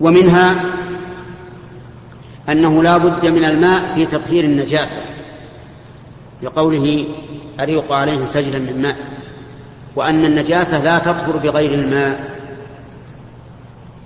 [0.00, 0.64] ومنها
[2.48, 5.00] أنه لا بد من الماء في تطهير النجاسة.
[6.42, 7.06] لقوله
[7.60, 8.96] أريق عليه سجلا من ماء
[9.96, 12.36] وأن النجاسة لا تطهر بغير الماء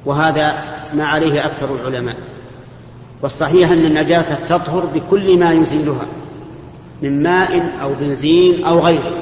[0.04, 0.64] وهذا
[0.94, 2.16] ما عليه أكثر العلماء.
[3.22, 6.06] والصحيح أن النجاسة تطهر بكل ما يزيلها
[7.02, 9.12] من ماء أو بنزين أو غيره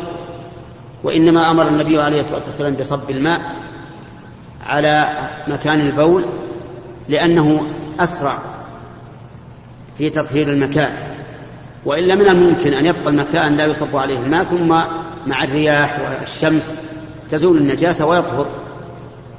[1.05, 3.41] وإنما أمر النبي عليه الصلاة والسلام بصب الماء
[4.67, 5.19] على
[5.49, 6.25] مكان البول
[7.09, 7.67] لأنه
[8.01, 8.39] أسرع
[9.99, 11.08] في تطهير المكان.
[11.85, 14.69] وإلا من الممكن أن يبقى المكان لا يصب عليه الماء ثم
[15.27, 16.81] مع الرياح والشمس
[17.31, 18.47] تزول النجاسة ويطهر.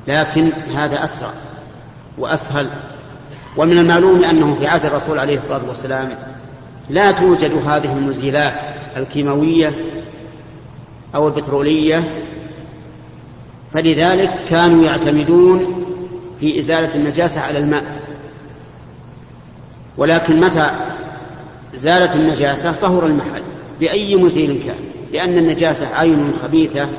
[0.08, 1.30] لكن هذا أسرع
[2.18, 2.70] وأسهل.
[3.58, 6.10] ومن المعلوم أنه في عهد الرسول عليه الصلاة والسلام
[6.90, 8.66] لا توجد هذه المزيلات
[8.98, 9.74] الكيماوية
[11.16, 12.24] أو البترولية
[13.74, 15.86] فلذلك كانوا يعتمدون
[16.40, 17.84] في إزالة النجاسة على الماء.
[19.98, 20.72] ولكن متى
[21.74, 23.44] زالت النجاسة طهر المحل
[23.80, 24.80] بأي مزيل كان
[25.14, 26.90] لأن النجاسة عين خبيثة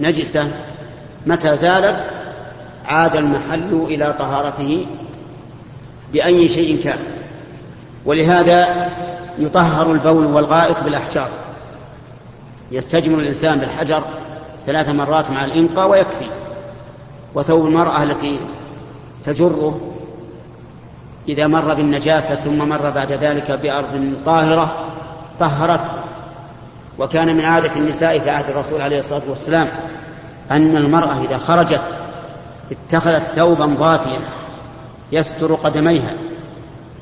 [0.00, 0.50] نجسة.
[1.26, 2.10] متى زالت؟
[2.86, 4.86] عاد المحل إلى طهارته
[6.12, 6.98] بأي شيء كان.
[8.04, 8.90] ولهذا
[9.38, 11.28] يطهر البول والغائط بالأحجار.
[12.70, 14.02] يستجمر الإنسان بالحجر
[14.66, 16.26] ثلاث مرات مع الإنقاء ويكفي
[17.34, 18.38] وثوب المرأة التي
[19.24, 19.93] تجره
[21.28, 24.90] إذا مر بالنجاسة ثم مر بعد ذلك بأرض طاهرة
[25.40, 25.90] طهرته.
[26.98, 29.68] وكان من عادة النساء في عهد الرسول عليه الصلاة والسلام
[30.50, 31.82] أن المرأة إذا خرجت
[32.72, 34.18] اتخذت ثوبا ضافيا
[35.12, 36.14] يستر قدميها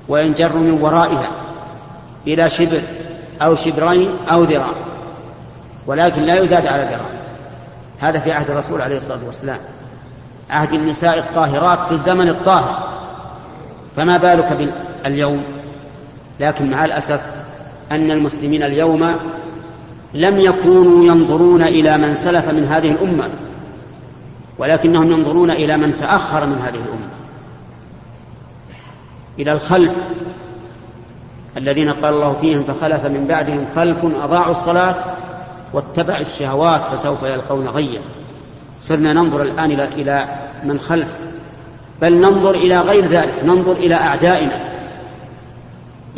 [0.09, 1.31] وينجر من ورائها
[2.27, 2.81] إلى شبر
[3.43, 4.73] أو شبرين أو ذراع
[5.87, 7.11] ولكن لا يزاد على ذراع.
[8.01, 9.59] هذا في عهد الرسول عليه الصلاة والسلام.
[10.51, 13.02] عهد النساء الطاهرات في الزمن الطاهر.
[13.97, 14.75] فما بالك
[15.05, 15.43] باليوم؟
[16.41, 17.21] لكن مع الأسف
[17.91, 19.15] أن المسلمين اليوم
[20.15, 23.29] لم يكونوا ينظرون إلى من سلف من هذه الأمة
[24.59, 27.09] ولكنهم ينظرون إلى من تأخر من هذه الأمة
[29.39, 29.93] إلى الخلف
[31.57, 34.97] الذين قال الله فيهم فخلف من بعدهم خلف أضاعوا الصلاة
[35.73, 38.01] واتبعوا الشهوات فسوف يلقون غيا.
[38.81, 40.29] صرنا ننظر الآن إلى
[40.65, 41.09] من خلف
[42.03, 44.61] بل ننظر إلى غير ذلك ننظر إلى أعدائنا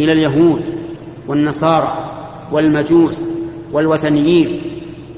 [0.01, 0.63] إلى اليهود
[1.27, 2.11] والنصارى
[2.53, 3.21] والمجوس
[3.73, 4.63] والوثنيين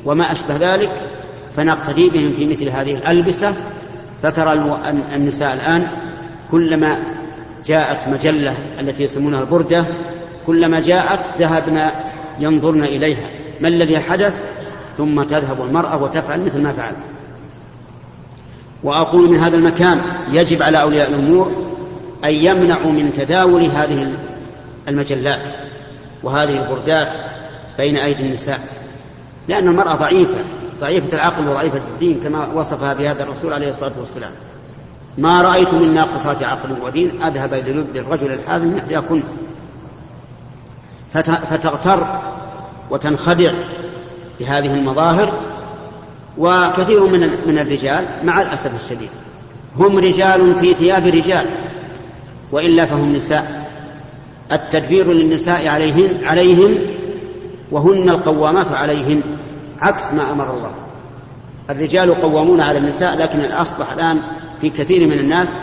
[0.05, 0.91] وما أشبه ذلك
[1.57, 3.55] فنقتدي بهم في مثل هذه الألبسة.
[4.23, 4.53] فترى
[5.15, 5.89] النساء الآن
[6.51, 6.99] كلما
[7.67, 9.87] جاءت مجلة التي يسمونها البردة
[10.47, 11.93] كلما جاءت ذهبنا
[12.41, 13.29] ينظرن إليها
[13.61, 14.41] ما الذي حدث؟
[14.97, 16.93] ثم تذهب المرأة وتفعل مثل ما فعل
[18.87, 20.01] وأقول من هذا المكان
[20.33, 21.53] يجب على أولياء الأمور
[22.25, 24.17] أن يمنعوا من تداول هذه
[24.89, 25.49] المجلات
[26.23, 27.13] وهذه البردات
[27.79, 28.61] بين أيدي النساء
[29.49, 30.39] لأن المرأة ضعيفة
[30.81, 34.31] ضعيفة العقل وضعيفة الدين كما وصفها بهذا الرسول عليه الصلاة والسلام.
[35.19, 39.23] ما رأيت من ناقصات عقل ودين أذهب للب الرجل الحازم إحداكن
[41.51, 42.07] فتغتر
[42.91, 43.53] وتنخدع
[44.41, 45.33] بهذه المظاهر
[46.39, 49.09] وكثير من من الرجال مع الأسف الشديد.
[49.77, 51.47] هم رجال في ثياب رجال
[52.53, 53.67] وإلا فهم نساء.
[54.53, 56.79] التدبير للنساء عليهن عليهم
[57.71, 59.23] وهن القوامات عليهن
[59.79, 60.71] عكس ما أمر الله.
[61.71, 64.19] الرجال قوامون على النساء لكن أصبح الآن
[64.61, 65.59] في كثير من الناس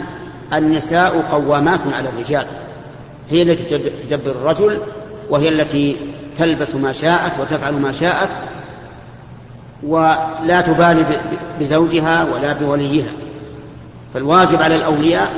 [0.54, 2.48] النساء قوامات على الرجال.
[3.30, 3.78] هي التي
[4.10, 4.78] تدبر الرجل
[5.30, 5.96] وهي التي
[6.38, 8.30] تلبس ما شاءت وتفعل ما شاءت
[9.86, 11.22] ولا تبالي
[11.60, 13.12] بزوجها ولا بوليها.
[14.14, 15.30] فالواجب على الأولياء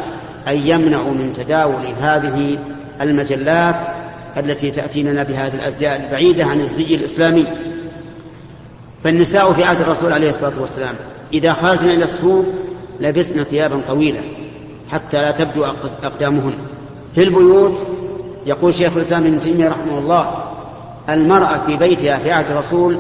[0.48, 2.60] أن يمنعوا من تداول هذه
[3.02, 3.86] المجلات
[4.38, 7.46] التي تأتي لنا بهذه الأزياء البعيدة عن الزي الإسلامي.
[9.04, 10.96] فالنساء في عهد الرسول عليه الصلاة والسلام
[11.34, 12.46] إذا خرجن إلى السوق
[13.00, 14.22] لبسن ثيابا طويلة
[14.92, 15.66] حتى لا تبدو
[16.04, 16.58] أقدامهن.
[17.16, 17.88] في البيوت
[18.46, 20.32] يقول شيخ الإسلام ابن تيمية رحمه الله
[21.10, 22.98] المرأة في بيتها في عهد الرسول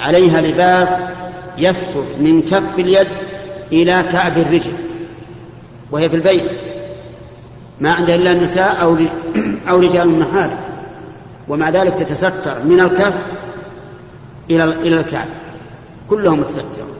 [0.00, 0.90] عليها لباس
[1.58, 3.08] يستر من كف اليد
[3.72, 4.72] إلى كعب الرجل
[5.90, 6.50] وهي في البيت
[7.80, 8.96] ما عندها إلا النساء أو
[9.68, 10.58] أو رجال محارم
[11.48, 13.14] ومع ذلك تتستر من الكف
[14.50, 15.28] إلى إلى الكعب
[16.10, 16.96] كلهم متسترون.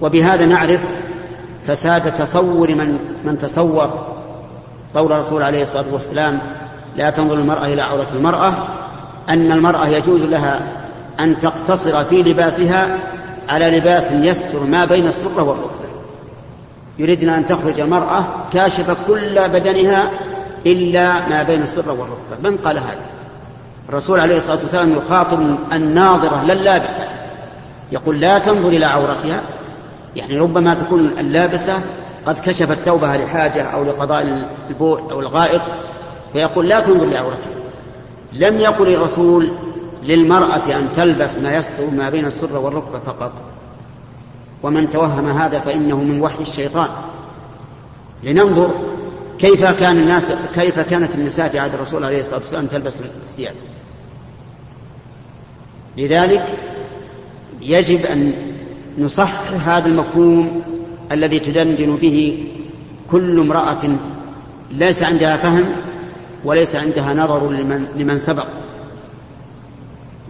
[0.00, 0.80] وبهذا نعرف
[1.66, 4.14] فساد تصور من من تصور
[4.94, 6.38] قول الرسول عليه الصلاة والسلام
[6.96, 8.54] لا تنظر المرأة إلى عورة المرأة
[9.28, 10.62] أن المرأة يجوز لها
[11.20, 12.98] أن تقتصر في لباسها
[13.48, 15.84] على لباس يستر ما بين السرة والركبة.
[16.98, 20.10] يريدنا أن تخرج المرأة كاشفه كل بدنها
[20.66, 22.50] إلا ما بين السرة والركبة.
[22.50, 23.06] من قال هذا؟
[23.88, 27.04] الرسول عليه الصلاة والسلام يخاطب الناظرة لا اللابسه
[27.92, 29.42] يقول لا تنظر إلى عورتها.
[30.16, 31.80] يعني ربما تكون اللابسة
[32.26, 34.22] قد كشفت ثوبها لحاجة أو لقضاء
[34.70, 35.62] البوع أو الغائط.
[36.32, 37.50] فيقول لا تنظر لعورتها
[38.34, 39.50] لم يقل الرسول
[40.02, 43.32] للمرأة أن تلبس ما يستر ما بين السرة والركبة فقط.
[44.62, 46.88] ومن توهم هذا فإنه من وحي الشيطان.
[48.22, 48.70] لننظر
[49.38, 53.54] كيف كان الناس كيف كانت النساء في عهد الرسول عليه الصلاة والسلام تلبس الثياب.
[55.96, 56.58] لذلك
[57.60, 58.32] يجب أن
[58.98, 60.62] نصحح هذا المفهوم
[61.12, 62.46] الذي تدندن به
[63.10, 63.96] كل امرأة
[64.70, 65.64] ليس عندها فهم
[66.44, 68.46] وليس عندها نظر لمن, لمن سبق.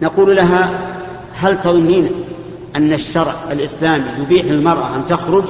[0.01, 0.69] نقول لها
[1.35, 2.11] هل تظنين
[2.75, 5.43] أن الشرع الإسلامي يبيح للمرأة أن تخرج؟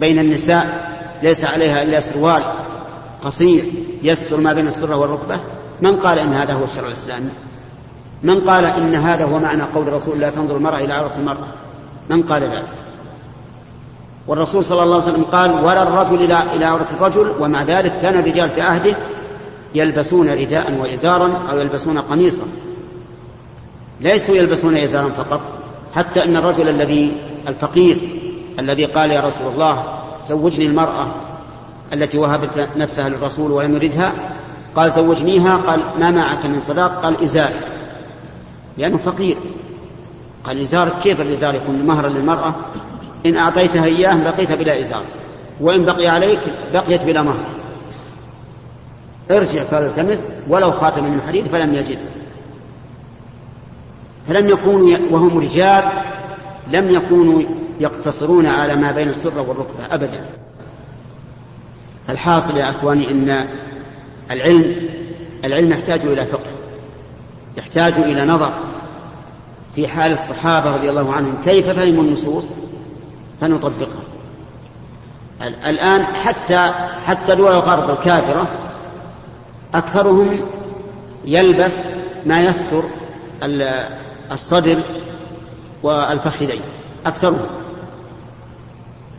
[0.00, 0.90] بين النساء
[1.22, 2.42] ليس عليها إلا سروال
[3.24, 3.64] قصير
[4.02, 5.40] يستر ما بين السرة والركبة.
[5.82, 7.30] من قال إن هذا هو الشرع الإسلامي؟
[8.22, 11.48] من قال إن هذا هو معنى قول الرسول لا تنظر المرأة إلى عورة المرأة.
[12.10, 12.79] من قال ذلك؟
[14.26, 18.18] والرسول صلى الله عليه وسلم قال ولا الرجل إلى إلى عورة الرجل ومع ذلك كان
[18.18, 18.96] الرجال في عهده
[19.74, 22.44] يلبسون رداء وإزارا أو يلبسون قميصا.
[24.00, 25.40] ليسوا يلبسون إزارا فقط
[25.94, 27.16] حتى أن الرجل الذي
[27.48, 27.98] الفقير
[28.58, 29.84] الذي قال يا رسول الله
[30.26, 31.06] زوجني المرأة
[31.92, 34.12] التي وهبت نفسها للرسول ولم يردها
[34.76, 37.50] قال زوجنيها قال ما معك من صداق؟ قال إزار.
[38.78, 39.36] لأنه فقير.
[40.44, 42.54] قال إزار كيف الإزار يكون مهرا للمرأة؟
[43.26, 45.02] إن أعطيتها إياه بقيت بلا إزار.
[45.60, 46.40] وإن بقي عليك
[46.72, 47.44] بقيت بلا مهر.
[49.30, 51.98] ارجع فالتمس ولو خاتم من حديد فلم يجد.
[54.28, 55.84] فلم يكونوا وهم رجال
[56.66, 57.42] لم يكونوا
[57.80, 60.24] يقتصرون على ما بين السرة والركبة أبدا.
[62.08, 63.48] الحاصل يا أخواني أن
[64.30, 64.88] العلم
[65.44, 66.50] العلم يحتاج إلى فقه
[67.58, 68.52] يحتاج إلى نظر.
[69.74, 72.44] في حال الصحابة رضي الله عنهم كيف فهموا النصوص؟
[73.40, 74.02] فنطبقها.
[75.66, 76.72] الآن حتى
[77.06, 78.48] حتى دول الغرب الكافرة
[79.74, 80.40] أكثرهم
[81.24, 81.78] يلبس
[82.26, 82.82] ما يستر
[84.32, 84.78] الصدر
[85.82, 86.60] والفخذين
[87.06, 87.46] أكثرهم.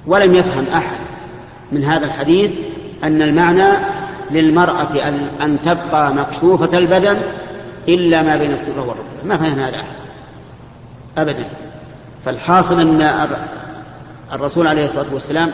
[0.08, 0.98] ولم يفهم أحد
[1.72, 2.58] من هذا الحديث
[3.04, 3.70] أن المعنى
[4.32, 5.08] للمرأة
[5.42, 7.18] أن تبقى مكشوفة البدن
[7.88, 9.24] إلا ما بين السرة والركبة.
[9.26, 9.96] ما فهم هذا أحد.
[11.18, 11.46] أبدا.
[12.22, 13.02] فالحاصل أن
[14.34, 15.52] الرسول عليه الصلاة والسلام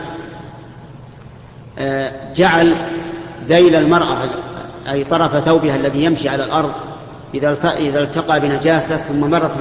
[1.78, 2.76] آه، جعل
[3.46, 4.30] ذيل المرأة
[4.88, 6.72] أي طرف ثوبها الذي يمشي على الأرض
[7.34, 9.58] إذا التقى بنجاسة ثم مرت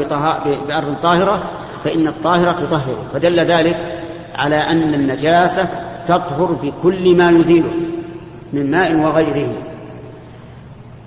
[0.67, 1.43] بأرض طاهرة
[1.83, 4.03] فإن الطاهرة تطهره فدل ذلك
[4.35, 5.69] على أن النجاسة
[6.07, 7.71] تطهر بكل ما يزيله
[8.53, 9.57] من ماء وغيره.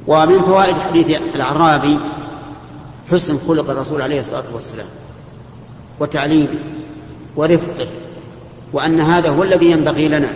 [0.06, 1.98] ومن فوائد حديث الأعرابي
[3.10, 4.86] حسن خلق الرسول عليه الصلاة والسلام
[6.00, 6.48] وتعليمه
[7.36, 7.86] ورفقه
[8.72, 10.28] وأن هذا هو الذي ينبغي لنا.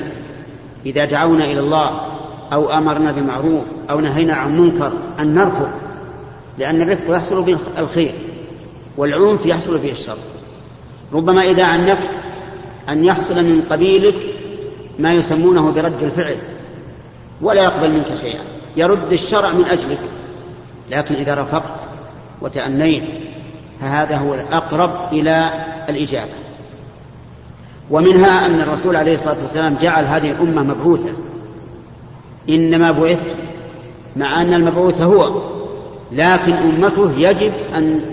[0.86, 2.00] إذا دعونا إلى الله
[2.52, 5.70] أو أمرنا بمعروف أو نهينا عن منكر أن نرفق
[6.58, 8.14] لأن الرفق يحصل به الخير
[8.96, 10.16] والعنف يحصل به الشر.
[11.12, 12.20] ربما إذا عنفت
[12.88, 14.16] أن يحصل من قبيلك
[14.98, 16.36] ما يسمونه برد الفعل
[17.40, 18.42] ولا يقبل منك شيئا.
[18.76, 20.00] يرد الشرع من أجلك.
[20.90, 21.80] لكن إذا رفقت
[22.42, 23.04] وتأنيت
[23.80, 25.50] فهذا هو الأقرب إلى
[25.88, 26.43] الإجابة.
[27.90, 31.10] ومنها أن الرسول عليه الصلاة والسلام جعل هذه الأمة مبعوثة.
[32.48, 33.36] إنما بعثت
[34.16, 35.42] مع أن المبعوث هو
[36.12, 38.04] لكن أمته يجب أن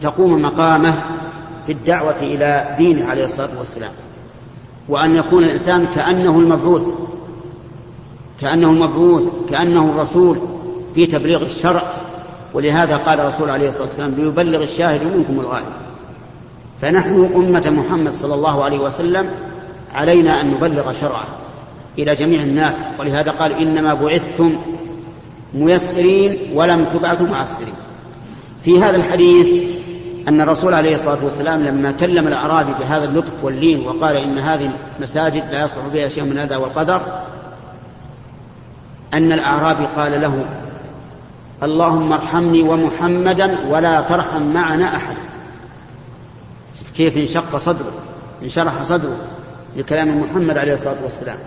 [0.00, 1.02] تقوم مقامه
[1.66, 3.92] في الدعوة إلى دينه عليه الصلاة والسلام.
[4.88, 6.88] وأن يكون الإنسان كأنه المبعوث
[8.40, 10.38] كأنه المبعوث كأنه الرسول
[10.94, 11.82] في تبليغ الشرع.
[12.54, 15.87] ولهذا قال الرسول عليه الصلاة والسلام ليبلغ الشاهد منكم الغائب.
[16.80, 19.30] فنحن أمة محمد صلى الله عليه وسلم
[19.94, 21.26] علينا أن نبلغ شرعه
[21.98, 22.84] إلى جميع الناس.
[22.98, 24.52] ولهذا قال إنما بعثتم
[25.54, 27.74] ميسرين ولم تبعثوا معسرين.
[28.62, 29.78] في هذا الحديث
[30.28, 35.42] أن الرسول عليه الصلاة والسلام لما كلم الأعرابي بهذا اللطف واللين وقال إن هذه المساجد
[35.50, 37.00] لا يصلح بها شيء من هذا والقدر
[39.14, 40.44] أن الأعرابي قال له
[41.62, 45.17] اللهم ارحمني ومحمدا ولا ترحم معنا أحدا
[46.98, 47.92] كيف انشق صدره
[48.42, 49.16] انشرح صدره
[49.76, 51.38] لكلام محمد عليه الصلاة والسلام.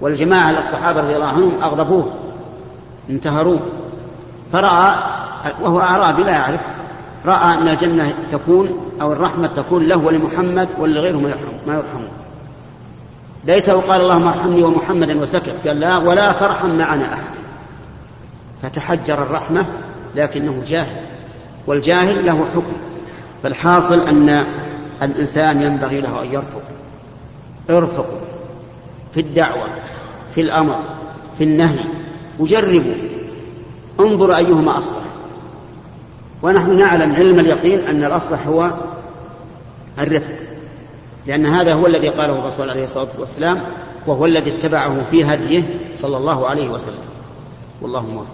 [0.00, 2.12] والجماعة الصحابة رضي الله عنهم أغضبوه
[3.10, 3.60] انتهروه.
[4.52, 4.94] فرأى
[5.60, 6.60] وهو أعرابي لا يعرف
[7.26, 11.16] رأى أن الجنة تكون أو الرحمة تكون له ولمحمد ولغيره
[11.66, 12.10] ما يرحمون.
[13.44, 17.36] ليته قال اللهم ارحمني ومحمدا وسكت قال لا ولا ترحم معنا أحد.
[18.62, 19.66] فتحجر الرحمة
[20.14, 20.96] لكنه جاهل
[21.66, 22.72] والجاهل له حكم.
[23.42, 24.46] فالحاصل أن
[25.02, 26.62] الإنسان ينبغي له أن يرفق.
[27.70, 28.20] ارفقوا
[29.14, 29.68] في الدعوة
[30.34, 30.80] في الأمر
[31.38, 31.84] في النهي.
[32.38, 32.94] وجربوا.
[34.00, 35.04] انظروا أيهما أصلح.
[36.42, 38.74] ونحن نعلم علم اليقين أن الأصلح هو
[39.98, 40.36] الرفق.
[41.26, 43.60] لأن هذا هو الذي قاله الرسول عليه الصلاة والسلام
[44.06, 45.62] وهو الذي اتبعه في هديه
[45.94, 47.04] صلى الله عليه وسلم.
[47.82, 48.26] والله موفق.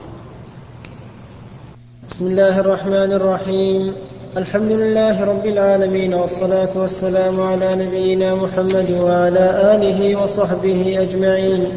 [2.11, 3.95] بسم الله الرحمن الرحيم.
[4.37, 11.69] الحمد لله رب العالمين والصلاة والسلام على نبينا محمد وعلى آله وصحبه أجمعين.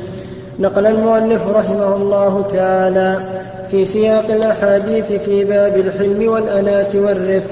[0.60, 3.20] نقل المؤلف رحمه الله تعالى
[3.72, 7.52] في سياق الأحاديث في باب الحلم والأناة والرفق.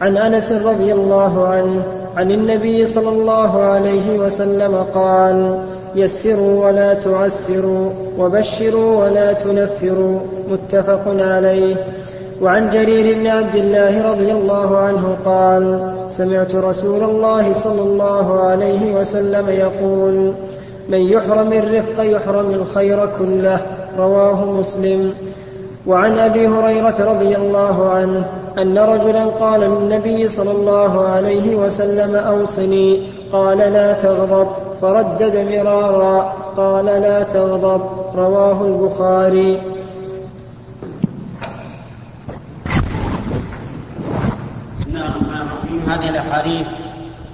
[0.00, 1.82] عن أنس رضي الله عنه
[2.16, 5.64] عن النبي صلى الله عليه وسلم قال
[5.94, 10.20] يسروا ولا تعسروا وبشروا ولا تنفروا.
[10.50, 11.76] متفق عليه.
[12.42, 18.94] وعن جرير بن عبد الله رضي الله عنه قال سمعت رسول الله صلى الله عليه
[18.94, 20.32] وسلم يقول
[20.88, 23.60] من يحرم الرفق يحرم الخير كله
[23.98, 25.12] رواه مسلم.
[25.86, 28.24] وعن أبي هريرة رضي الله عنه
[28.58, 34.48] أن رجلا قال للنبي صلى الله عليه وسلم أوصني قال لا تغضب
[34.82, 37.80] فردد مرارا قال لا تغضب
[38.16, 39.77] رواه البخاري.
[45.90, 46.66] هذه الأحاديث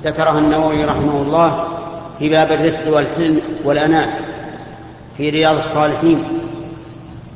[0.05, 1.69] ذكرها النووي رحمه الله
[2.19, 4.21] في باب الرفق والحلم والاناء
[5.17, 6.25] في رياض الصالحين.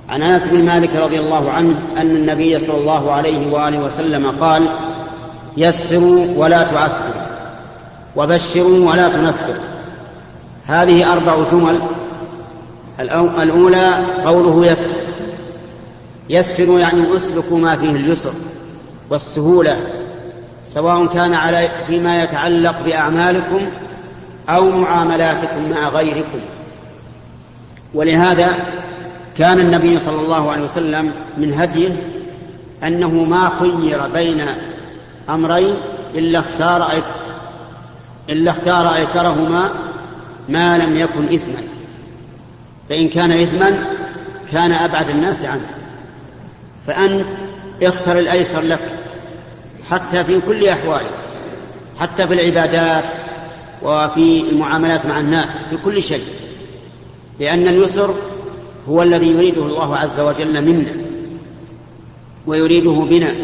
[0.08, 4.68] عن أنس بن مالك رضي الله عنه أن النبي صلى الله عليه وآله وسلم قال
[5.56, 7.22] يسروا ولا تعسروا
[8.16, 9.64] وبشروا ولا تنفروا.
[10.66, 11.80] هذه أربع جمل
[13.38, 14.94] الأولى قوله يسر.
[16.30, 18.32] يسروا يعني أسلكوا ما فيه اليسر
[19.10, 19.76] والسهولة.
[20.68, 23.70] سواء كان على فيما يتعلق بأعمالكم
[24.48, 26.40] أو معاملاتكم مع غيركم.
[27.94, 28.56] ولهذا
[29.36, 31.96] كان النبي صلى الله عليه وسلم من هديه
[32.82, 34.46] أنه ما خير بين
[35.28, 35.74] أمرين
[36.14, 37.14] إلا اختار ايسر
[38.30, 39.70] إلا اختار أيسرهما
[40.48, 41.62] ما لم يكن اثما.
[42.88, 43.84] فإن كان اثما
[44.52, 45.66] كان أبعد الناس عنه.
[46.86, 47.32] فأنت
[47.82, 48.97] اختر الأيسر لك.
[49.90, 51.14] حتى في كل احوالك
[51.98, 53.04] حتى في العبادات
[53.82, 56.24] وفي المعاملات مع الناس في كل شيء
[57.40, 58.14] لأن اليسر
[58.88, 60.92] هو الذي يريده الله عز وجل منا
[62.46, 63.34] ويريده بنا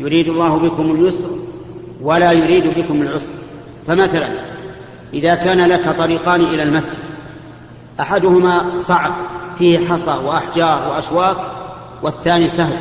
[0.00, 1.30] يريد الله بكم اليسر
[2.02, 3.32] ولا يريد بكم العسر.
[3.86, 4.28] فمثلا
[5.14, 6.98] إذا كان لك طريقان إلى المسجد
[8.00, 9.12] أحدهما صعب
[9.58, 11.36] فيه حصى وأحجار وأشواك
[12.02, 12.76] والثاني سهل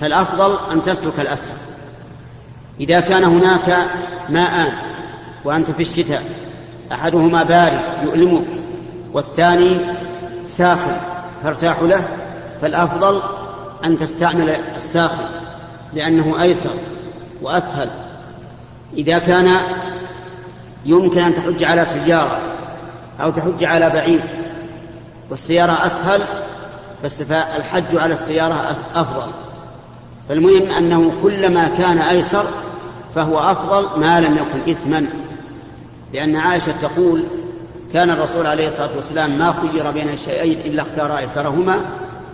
[0.00, 1.69] فالأفضل أن تسلك الأسهل
[2.80, 3.76] إذا كان هناك
[4.28, 4.72] ماء
[5.44, 6.22] وأنت في الشتاء
[6.92, 8.46] أحدهما بارد يؤلمك
[9.12, 9.80] والثاني
[10.44, 10.96] ساخن
[11.42, 12.08] ترتاح له
[12.62, 13.22] فالأفضل
[13.84, 15.24] أن تستعمل الساخن
[15.94, 16.74] لأنه أيسر
[17.42, 17.90] وأسهل.
[18.96, 19.56] إذا كان
[20.84, 22.38] يمكن أن تحج على سيارة
[23.20, 24.20] أو تحج على بعيد
[25.30, 26.22] والسيارة أسهل
[27.02, 29.32] فالحج على السيارة أفضل.
[30.28, 32.44] فالمهم أنه كلما كان أيسر
[33.14, 35.06] فهو أفضل ما لم يكن إثما
[36.14, 37.24] لأن عائشة تقول
[37.92, 41.80] كان الرسول عليه الصلاة والسلام ما خير بين الشيئين إلا اختار أيسرهما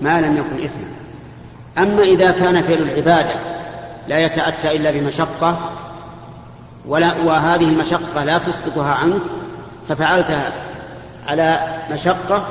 [0.00, 0.84] ما لم يكن إثما.
[1.78, 3.34] أما إذا كان فعل العبادة
[4.08, 5.58] لا يتأتى إلا بمشقة
[6.86, 9.22] ولا وهذه المشقة لا تسقطها عنك
[9.88, 10.52] ففعلتها
[11.26, 12.46] على مشقة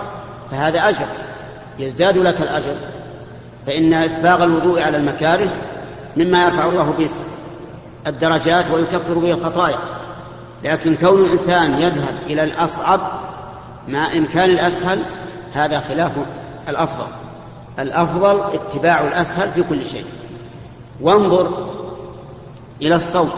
[0.51, 1.05] فهذا أجر
[1.79, 2.75] يزداد لك الأجر.
[3.65, 5.51] فإن إسباغ الوضوء على المكاره
[6.17, 7.09] مما يرفع الله به
[8.07, 9.79] الدرجات ويكفر به الخطايا.
[10.63, 12.99] لكن كون الإنسان يذهب إلى الأصعب
[13.87, 14.99] مع إمكان الأسهل
[15.53, 16.11] هذا خلاف
[16.69, 17.07] الأفضل.
[17.79, 20.05] الأفضل اتباع الأسهل في كل شيء.
[21.01, 21.71] وانظر
[22.81, 23.31] إلى الصوم.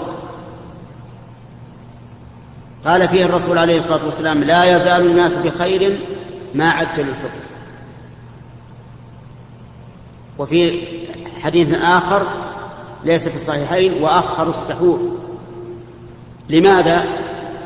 [2.85, 5.99] قال فيه الرسول عليه الصلاة والسلام لا يزال الناس بخير
[6.55, 7.47] ما عجلوا الفطر
[10.37, 10.87] وفي
[11.41, 12.27] حديث آخر
[13.07, 15.17] ليس في الصحيحين وأخروا السحور.
[16.49, 17.03] لماذا؟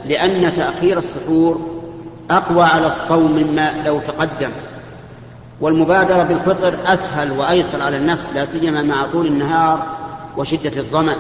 [0.06, 1.82] لأن تأخير السحور
[2.30, 4.52] أقوى على الصوم مما لو تقدم.
[5.62, 9.98] والمبادرة بالفطر أسهل وأيسر على النفس لا سيما مع طول النهار
[10.38, 11.16] وشدة الظمأ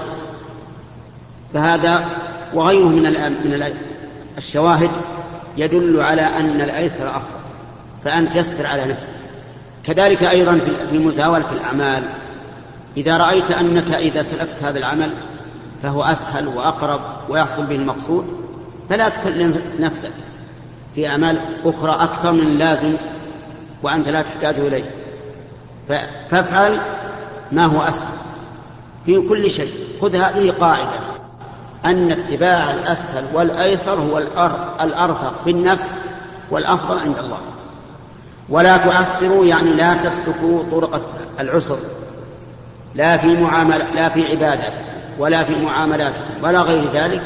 [1.53, 2.05] فهذا
[2.53, 3.03] وغيره من
[3.43, 3.73] من
[4.37, 4.91] الشواهد
[5.57, 7.41] يدل على أن الأيسر أفضل
[8.03, 9.13] فأنت يسر على نفسك.
[9.83, 10.59] كذلك أيضا
[10.89, 12.03] في مزاولة الأعمال.
[12.97, 15.11] إذا رأيت أنك إذا سلكت هذا العمل
[15.83, 18.41] فهو أسهل وأقرب ويحصل به المقصود
[18.89, 20.11] فلا تكلم نفسك
[20.95, 22.93] في أعمال أخرى أكثر من اللازم
[23.83, 24.83] وأنت لا تحتاج إليه.
[26.29, 26.79] فافعل
[27.51, 28.17] ما هو أسهل.
[29.05, 29.71] في كل شيء.
[30.01, 30.99] خذ هذه قاعدة.
[31.85, 34.17] أن اتباع الأسهل والأيسر هو
[34.81, 35.97] الأرفق في النفس
[36.51, 37.39] والأفضل عند الله.
[38.49, 41.01] ولا تعسروا يعني لا تسلكوا طرق
[41.39, 41.77] العسر.
[42.95, 44.73] لا في معاملة لا في عبادة
[45.19, 47.21] ولا في معاملاتكم ولا غير ذلك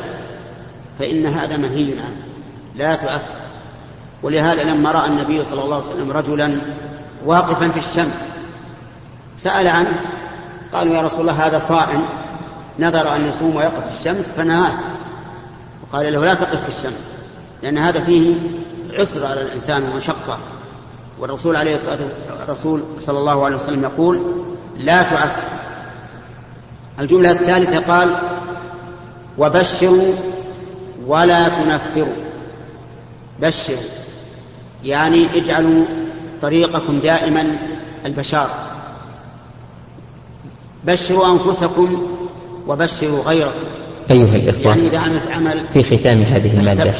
[0.99, 2.21] فإن هذا منهي عنه
[2.75, 3.39] لا تعسر
[4.23, 6.61] ولهذا لما رأى النبي صلى الله عليه وسلم رجلا
[7.25, 8.21] واقفا في الشمس
[9.37, 10.01] سأل عنه
[10.73, 12.01] قالوا يا رسول الله هذا صائم
[12.79, 14.71] نذر أن يصوم ويقف في الشمس فنهاه.
[15.83, 17.13] وقال له لا تقف في الشمس
[17.63, 18.35] لأن هذا فيه
[18.99, 20.37] عسر على الإنسان ومشقة
[21.19, 21.97] والرسول عليه الصلاة
[22.43, 24.45] الرسول صلى الله عليه وسلم يقول
[24.77, 25.47] لا تعسر.
[26.99, 28.17] الجملة الثالثة قال
[29.37, 30.13] وبشروا
[31.07, 32.15] ولا تنفروا.
[33.41, 33.77] بشروا
[34.83, 35.85] يعني اجعلوا
[36.41, 37.59] طريقكم دائما
[38.05, 38.49] البشار.
[40.83, 42.07] بشروا أنفسكم
[42.67, 43.65] وبشروا غيركم.
[44.11, 46.93] أيها الإخوة يعني إذا عملت عمل في ختام هذه المادة.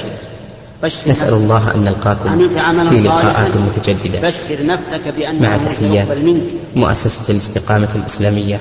[0.84, 1.34] بشر نسأل.
[1.34, 2.50] الله أن نلقاكم
[2.90, 6.08] في لقاءات متجددة بشر نفسك بأنه مع تحيات
[6.76, 8.60] مؤسسة الاستقامة الإسلامية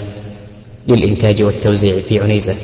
[0.88, 2.54] للإنتاج والتوزيع في عنيزة